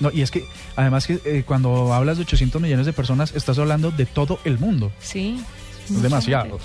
[0.00, 0.44] No, y es que
[0.76, 4.58] además que eh, cuando hablas de 800 millones de personas, estás hablando de todo el
[4.58, 4.90] mundo.
[4.98, 5.40] Sí.
[5.84, 6.58] Es demasiado.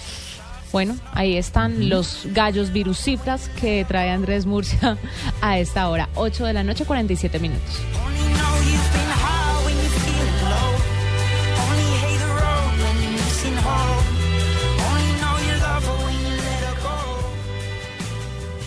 [0.71, 4.97] Bueno, ahí están los gallos virucifras que trae Andrés Murcia
[5.41, 7.81] a esta hora, 8 de la noche, 47 minutos.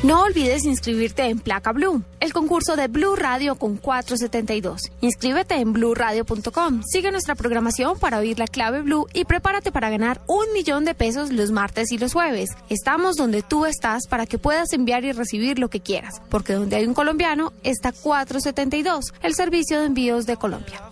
[0.02, 4.80] No olvides inscribirte en Placa Blue, el concurso de Blue Radio con 472.
[5.00, 6.82] Inscríbete en bluradio.com.
[6.82, 10.96] Sigue nuestra programación para oír la clave Blue y prepárate para ganar un millón de
[10.96, 12.50] pesos los martes y los jueves.
[12.68, 16.74] Estamos donde tú estás para que puedas enviar y recibir lo que quieras, porque donde
[16.74, 20.82] hay un colombiano está 472, el servicio de envíos de Colombia.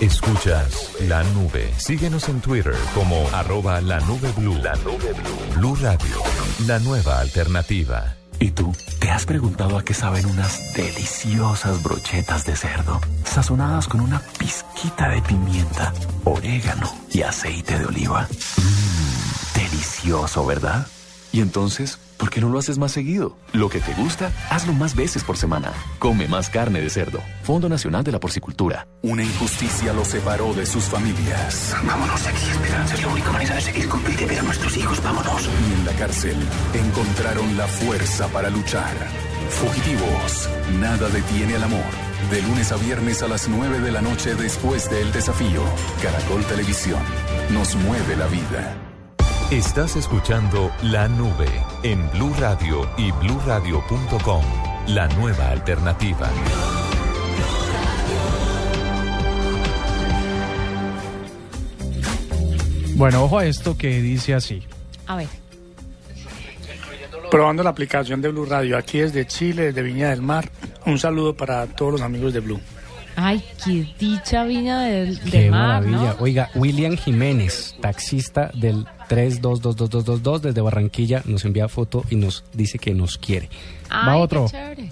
[0.00, 1.72] Escuchas la nube.
[1.76, 4.54] Síguenos en Twitter como arroba la nube blue.
[4.62, 5.56] La nube blue.
[5.56, 6.22] Blue Radio,
[6.68, 8.14] la nueva alternativa.
[8.38, 8.72] ¿Y tú?
[9.00, 15.08] ¿Te has preguntado a qué saben unas deliciosas brochetas de cerdo, sazonadas con una pizquita
[15.08, 15.92] de pimienta,
[16.22, 18.28] orégano y aceite de oliva?
[18.56, 20.86] Mmm, delicioso, ¿verdad?
[21.38, 23.36] Y entonces, ¿por qué no lo haces más seguido?
[23.52, 25.72] Lo que te gusta, hazlo más veces por semana.
[26.00, 27.22] Come más carne de cerdo.
[27.44, 28.88] Fondo Nacional de la Porcicultura.
[29.02, 31.76] Una injusticia los separó de sus familias.
[31.86, 32.94] Vámonos aquí, Esperanza.
[32.94, 35.00] Es la única manera de seguir con vida y ver a nuestros hijos.
[35.00, 35.48] Vámonos.
[35.70, 36.36] Y en la cárcel
[36.74, 38.96] encontraron la fuerza para luchar.
[39.50, 41.92] Fugitivos, nada detiene al amor.
[42.32, 45.62] De lunes a viernes a las 9 de la noche después del desafío.
[46.02, 47.00] Caracol Televisión.
[47.52, 48.87] Nos mueve la vida.
[49.50, 51.48] Estás escuchando La Nube
[51.82, 54.44] en Blue Radio y bluradio.com.
[54.88, 56.28] La nueva alternativa.
[62.96, 64.62] Bueno, ojo a esto que dice así.
[65.06, 65.28] A ver.
[67.30, 70.50] Probando la aplicación de Blue Radio aquí desde Chile, desde Viña del Mar.
[70.84, 72.60] Un saludo para todos los amigos de Blue.
[73.20, 76.14] Ay, qué dicha viña del, del Qué mar, maravilla.
[76.14, 76.16] ¿no?
[76.20, 82.94] Oiga, William Jiménez, taxista del 322222 desde Barranquilla, nos envía foto y nos dice que
[82.94, 83.48] nos quiere.
[83.90, 84.46] Ay, otro.
[84.48, 84.88] qué.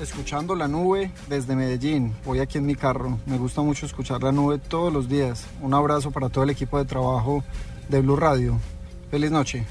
[0.00, 3.18] Escuchando la nube desde Medellín, voy aquí en mi carro.
[3.26, 5.44] Me gusta mucho escuchar la nube todos los días.
[5.60, 7.44] Un abrazo para todo el equipo de trabajo
[7.90, 8.58] de Blue Radio.
[9.10, 9.66] Feliz noche.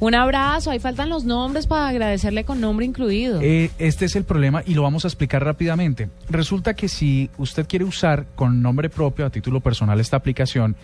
[0.00, 3.40] Un abrazo, ahí faltan los nombres para agradecerle con nombre incluido.
[3.42, 6.08] Eh, este es el problema y lo vamos a explicar rápidamente.
[6.30, 10.76] Resulta que si usted quiere usar con nombre propio a título personal esta aplicación,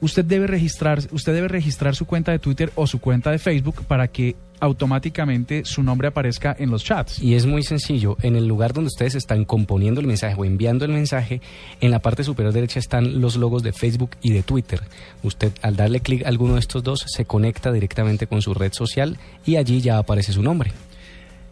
[0.00, 3.84] usted debe registrar, usted debe registrar su cuenta de Twitter o su cuenta de Facebook
[3.86, 7.20] para que automáticamente su nombre aparezca en los chats.
[7.20, 8.16] Y es muy sencillo.
[8.22, 11.40] En el lugar donde ustedes están componiendo el mensaje o enviando el mensaje,
[11.80, 14.80] en la parte superior derecha están los logos de Facebook y de Twitter.
[15.24, 18.72] Usted al darle clic a alguno de estos dos se conecta directamente con su red
[18.72, 20.70] social y allí ya aparece su nombre.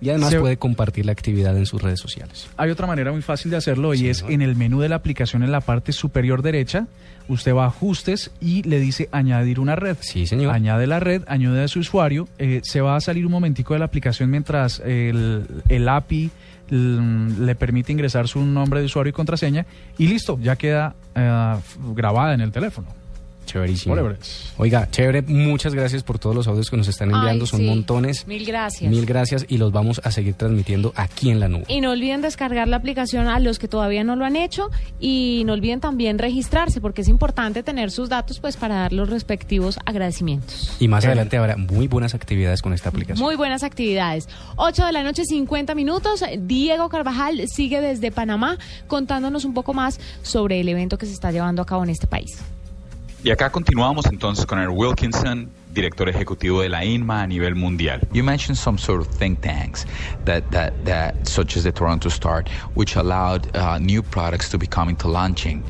[0.02, 2.48] Y además Se- puede compartir la actividad en sus redes sociales.
[2.56, 5.42] Hay otra manera muy fácil de hacerlo y es en el menú de la aplicación
[5.42, 6.86] en la parte superior derecha.
[7.28, 9.96] Usted va a ajustes y le dice añadir una red.
[10.00, 10.54] Sí, señor.
[10.54, 12.28] Añade la red, añade a su usuario.
[12.38, 16.30] eh, se va a salir un momentico de la aplicación mientras el, el API
[16.70, 19.66] l- le permite ingresar su nombre de usuario y contraseña
[19.98, 21.54] y listo, ya queda eh,
[21.94, 22.88] grabada en el teléfono.
[23.50, 23.96] Chéverísimo.
[24.58, 27.66] Oiga, chévere, muchas gracias por todos los audios que nos están enviando, Ay, son sí.
[27.66, 28.24] montones.
[28.28, 28.88] Mil gracias.
[28.88, 31.64] Mil gracias y los vamos a seguir transmitiendo aquí en la nube.
[31.66, 34.70] Y no olviden descargar la aplicación a los que todavía no lo han hecho
[35.00, 39.10] y no olviden también registrarse porque es importante tener sus datos pues para dar los
[39.10, 40.76] respectivos agradecimientos.
[40.78, 43.24] Y más adelante habrá muy buenas actividades con esta aplicación.
[43.24, 44.28] Muy buenas actividades.
[44.56, 46.22] 8 de la noche, 50 minutos.
[46.38, 51.32] Diego Carvajal sigue desde Panamá contándonos un poco más sobre el evento que se está
[51.32, 52.38] llevando a cabo en este país.
[53.22, 58.00] Y acá continuamos entonces con Eric Wilkinson, director ejecutivo de la INMA a nivel mundial.
[58.14, 59.84] You mentioned some sort of think tanks
[60.24, 64.66] that, that, that such as the Toronto Star, which allowed uh, new products to be
[64.66, 65.62] coming to launching.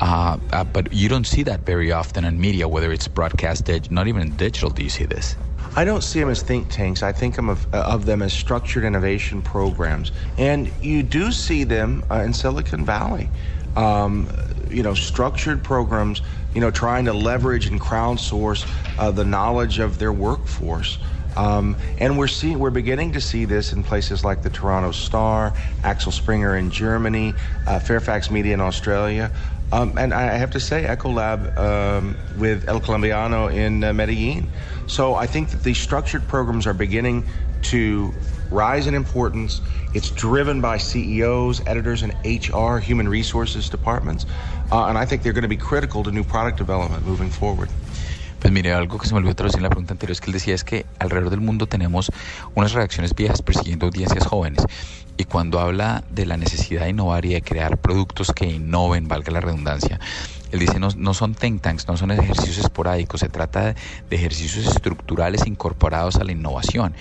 [0.00, 4.08] Uh, uh, but you don't see that very often in media, whether it's broadcast, not
[4.08, 4.70] even in digital.
[4.70, 5.36] Do you see this?
[5.76, 7.04] I don't see them as think tanks.
[7.04, 10.10] I think of, of them as structured innovation programs.
[10.38, 13.28] And you do see them uh, in Silicon Valley.
[13.76, 14.28] Um,
[14.70, 16.22] you know, structured programs,
[16.56, 18.66] you know, trying to leverage and crowdsource
[18.98, 20.96] uh, the knowledge of their workforce.
[21.36, 25.52] Um, and we're seeing, we're beginning to see this in places like the Toronto Star,
[25.84, 27.34] Axel Springer in Germany,
[27.66, 29.30] uh, Fairfax Media in Australia.
[29.70, 34.48] Um, and I have to say, Ecolab um, with El Colombiano in uh, Medellin.
[34.86, 37.26] So I think that these structured programs are beginning
[37.64, 38.14] to
[38.50, 39.60] rise in importance.
[39.94, 44.26] It's driven by CEOs, editors, and HR, human resources departments.
[44.70, 47.68] Uh, and I think they're going to be critical to new product development moving forward.
[48.40, 50.34] Pues mire, algo que se me olvidó traducir en la pregunta anterior es que él
[50.34, 52.12] decía es que alrededor del mundo tenemos
[52.54, 54.64] unas reacciones viejas persiguiendo audiencias jóvenes.
[55.16, 59.32] Y cuando habla de la necesidad de innovar y de crear productos que innoven, valga
[59.32, 59.98] la redundancia,
[60.52, 63.76] él dice no, no son think tanks, no son ejercicios esporádicos, se trata de,
[64.10, 66.94] ejercicios estructurales incorporados a la innovación.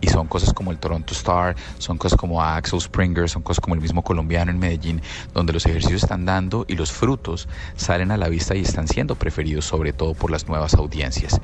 [0.00, 3.74] Y son cosas como el Toronto Star, son cosas como Axel Springer, son cosas como
[3.74, 5.02] el mismo colombiano en Medellín,
[5.34, 9.14] donde los ejercicios están dando y los frutos salen a la vista y están siendo
[9.14, 11.40] preferidos sobre todo por las nuevas audiencias.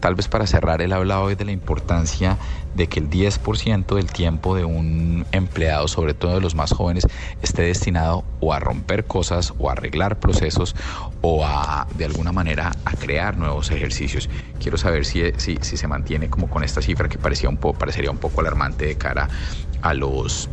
[0.00, 2.38] Tal vez para cerrar, él habla hoy de la importancia
[2.74, 7.06] de que el 10% del tiempo de un empleado, sobre todo de los más jóvenes,
[7.42, 10.74] esté destinado o a romper cosas o a arreglar procesos
[11.20, 14.30] o a, de alguna manera, a crear nuevos ejercicios.
[14.58, 17.78] Quiero saber si, si, si se mantiene como con esta cifra que parecía un poco,
[17.78, 19.28] parecería un poco alarmante de cara
[19.82, 20.48] a los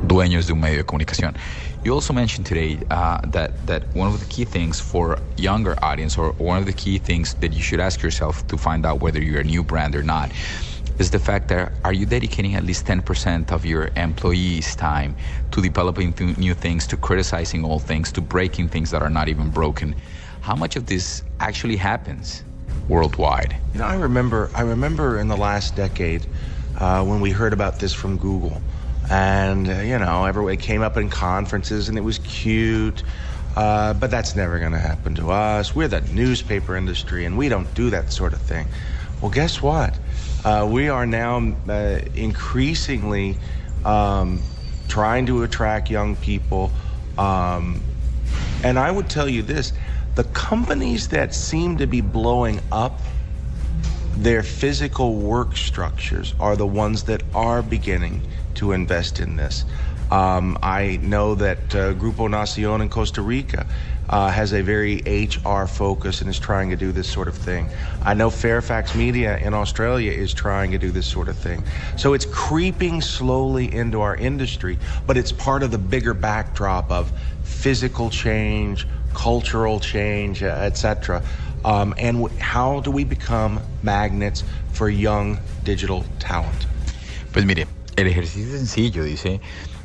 [0.00, 1.36] dueños de un medio de comunicación.
[1.84, 6.16] You also mentioned today uh, that that one of the key things for younger audience,
[6.16, 9.20] or one of the key things that you should ask yourself to find out whether
[9.20, 10.30] you're a new brand or not,
[10.98, 15.16] is the fact that are you dedicating at least 10% of your employees' time
[15.50, 19.28] to developing th- new things, to criticizing old things, to breaking things that are not
[19.28, 19.96] even broken?
[20.42, 22.44] How much of this actually happens
[22.88, 23.56] worldwide?
[23.72, 26.26] You know, I remember, I remember in the last decade
[26.78, 28.62] uh, when we heard about this from Google,
[29.10, 33.02] and uh, you know, everyone came up in conferences, and it was cute.
[33.54, 35.74] Uh, but that's never going to happen to us.
[35.74, 38.66] We're the newspaper industry, and we don't do that sort of thing.
[39.20, 39.98] Well, guess what?
[40.44, 43.36] Uh, we are now uh, increasingly
[43.84, 44.40] um,
[44.88, 46.72] trying to attract young people.
[47.18, 47.82] Um,
[48.64, 49.72] and I would tell you this
[50.14, 53.00] the companies that seem to be blowing up
[54.16, 58.20] their physical work structures are the ones that are beginning
[58.56, 59.64] to invest in this.
[60.10, 63.66] Um, I know that uh, Grupo Nacion in Costa Rica
[64.08, 67.68] uh, has a very HR focus and is trying to do this sort of thing.
[68.02, 71.64] I know Fairfax Media in Australia is trying to do this sort of thing.
[71.96, 77.10] So it's creeping slowly into our industry, but it's part of the bigger backdrop of
[77.42, 81.22] physical change, cultural change, uh, etc.
[81.64, 86.66] Um, and w- how do we become magnets for young digital talent?
[87.32, 87.66] Pues mire,
[87.96, 89.40] el ejercicio es sencillo, dice,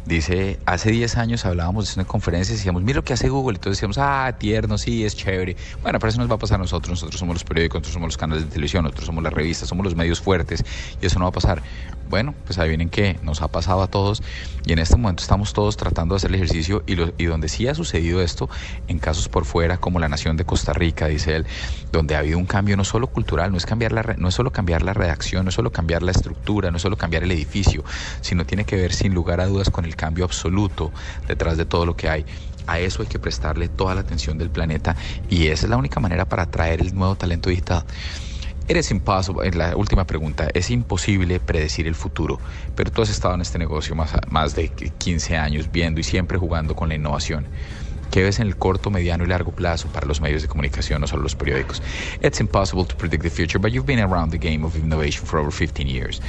[0.08, 3.58] Dice, hace 10 años hablábamos de una conferencia y decíamos, mira lo que hace Google.
[3.58, 5.58] Entonces decíamos, ah, tierno, sí, es chévere.
[5.82, 6.92] Bueno, pero eso nos va a pasar a nosotros.
[6.92, 9.84] Nosotros somos los periódicos, nosotros somos los canales de televisión, nosotros somos las revistas, somos
[9.84, 10.64] los medios fuertes
[11.02, 11.62] y eso no va a pasar.
[12.10, 14.24] Bueno, pues ahí vienen que nos ha pasado a todos
[14.66, 17.50] y en este momento estamos todos tratando de hacer el ejercicio y, lo, y donde
[17.50, 18.50] sí ha sucedido esto,
[18.88, 21.46] en casos por fuera, como la nación de Costa Rica, dice él,
[21.92, 24.52] donde ha habido un cambio no solo cultural, no es, cambiar la, no es solo
[24.52, 27.84] cambiar la redacción, no es solo cambiar la estructura, no es solo cambiar el edificio,
[28.22, 30.94] sino tiene que ver sin lugar a dudas con el cambio absoluto
[31.28, 32.26] detrás de todo lo que hay.
[32.68, 34.96] A eso hay que prestarle toda la atención del planeta
[35.30, 37.84] y esa es la única manera para atraer el nuevo talento digital.
[38.70, 42.38] Eres imposible, en la última pregunta, es imposible predecir el futuro,
[42.76, 46.38] pero tú has estado en este negocio más, más de 15 años viendo y siempre
[46.38, 47.48] jugando con la innovación.
[48.12, 51.08] ¿Qué ves en el corto, mediano y largo plazo para los medios de comunicación, no
[51.08, 51.82] solo los periódicos?
[52.22, 55.40] It's impossible to predict the future, but you've been around the game of innovation for
[55.40, 56.22] over 15 years.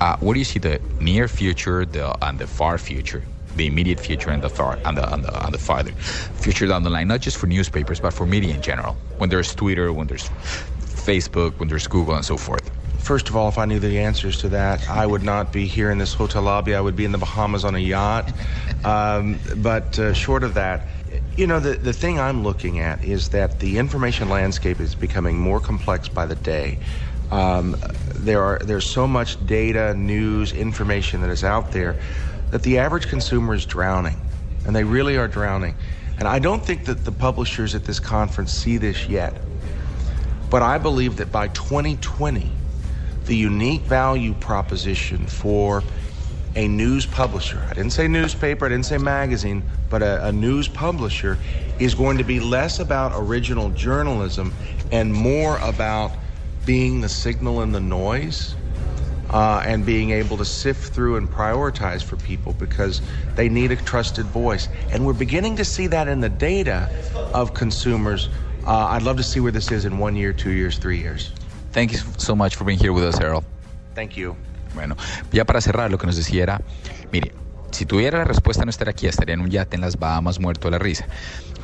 [0.00, 3.22] Uh, what do you see the near future the, and the far future?
[3.56, 6.84] The immediate future and the far and the, and the, and the farther future down
[6.84, 8.96] the line, not just for newspapers, but for media in general.
[9.18, 10.30] When there's Twitter, when there's
[10.80, 12.70] Facebook, when there's Google, and so forth.
[13.00, 15.90] First of all, if I knew the answers to that, I would not be here
[15.90, 16.74] in this hotel lobby.
[16.74, 18.32] I would be in the Bahamas on a yacht.
[18.84, 20.86] Um, but uh, short of that,
[21.36, 25.38] you know, the, the thing I'm looking at is that the information landscape is becoming
[25.38, 26.78] more complex by the day.
[27.30, 27.76] Um,
[28.14, 32.00] there are there's so much data, news, information that is out there
[32.50, 34.20] that the average consumer is drowning,
[34.66, 35.74] and they really are drowning.
[36.18, 39.40] And I don't think that the publishers at this conference see this yet.
[40.50, 42.50] But I believe that by 2020,
[43.24, 45.82] the unique value proposition for
[46.56, 50.66] a news publisher, I didn't say newspaper, I didn't say magazine, but a, a, news
[50.66, 51.38] publisher
[51.78, 54.52] is going to be less about original journalism
[54.90, 56.10] and more about
[56.66, 58.54] being the signal in the noise
[59.30, 63.00] uh, and being able to sift through and prioritize for people because
[63.36, 64.68] they need a trusted voice.
[64.90, 66.90] And we're beginning to see that in the data
[67.32, 68.28] of consumers.
[68.66, 71.32] Uh, I'd love to see where this is in one year, two years, three years.
[71.72, 73.44] Thank you so much for being here with us, Harold.
[73.94, 74.36] Thank you.
[74.74, 74.96] Bueno,
[75.32, 76.60] ya para cerrar, lo que nos decía era,
[77.12, 77.32] mire,
[77.70, 80.68] si tuviera la respuesta no estaría aquí, estaría en un yate en las Bahamas muerto
[80.68, 81.06] de la risa.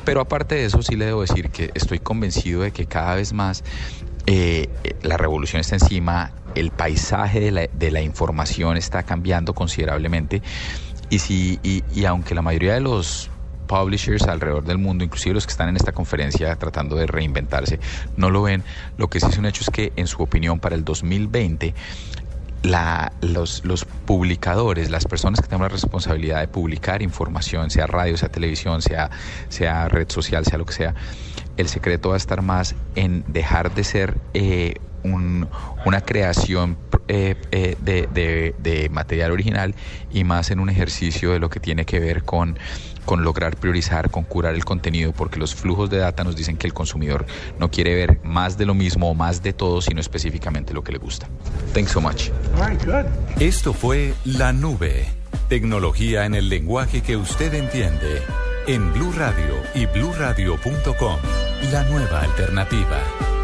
[0.05, 3.33] Pero aparte de eso, sí le debo decir que estoy convencido de que cada vez
[3.33, 3.63] más
[4.27, 4.69] eh,
[5.01, 10.41] la revolución está encima, el paisaje de la, información está cambiando considerablemente
[11.09, 13.31] y, si, y, y aunque la mayoría de los
[13.67, 17.79] publishers alrededor del mundo, inclusive los que están en esta conferencia tratando de reinventarse,
[18.15, 18.63] no lo ven.
[18.97, 21.75] Lo que sí es un hecho es que, en su opinión, para el 2020,
[22.63, 23.61] la, los,
[24.05, 29.09] publicadores, las personas que tengan la responsabilidad de publicar información, sea radio, sea televisión, sea,
[29.49, 30.95] sea red social, sea lo que sea,
[31.57, 35.47] el secreto va a estar más en dejar de ser eh, un,
[35.85, 36.77] una creación
[37.07, 39.75] eh, eh, de, de, de, material original
[40.11, 42.57] y más en un ejercicio de lo que tiene que ver con,
[43.05, 46.67] con lograr priorizar, con curar el contenido, porque los flujos de data nos dicen que
[46.67, 47.25] el consumidor
[47.59, 50.91] no quiere ver más de lo mismo o más de todo, sino específicamente lo que
[50.91, 51.27] le gusta.
[51.73, 52.29] Thanks so much.
[53.39, 55.05] Esto fue La Nube,
[55.47, 58.21] tecnología en el lenguaje que usted entiende,
[58.67, 61.19] en Blue Radio y bluradio.com,
[61.71, 63.36] la nueva alternativa.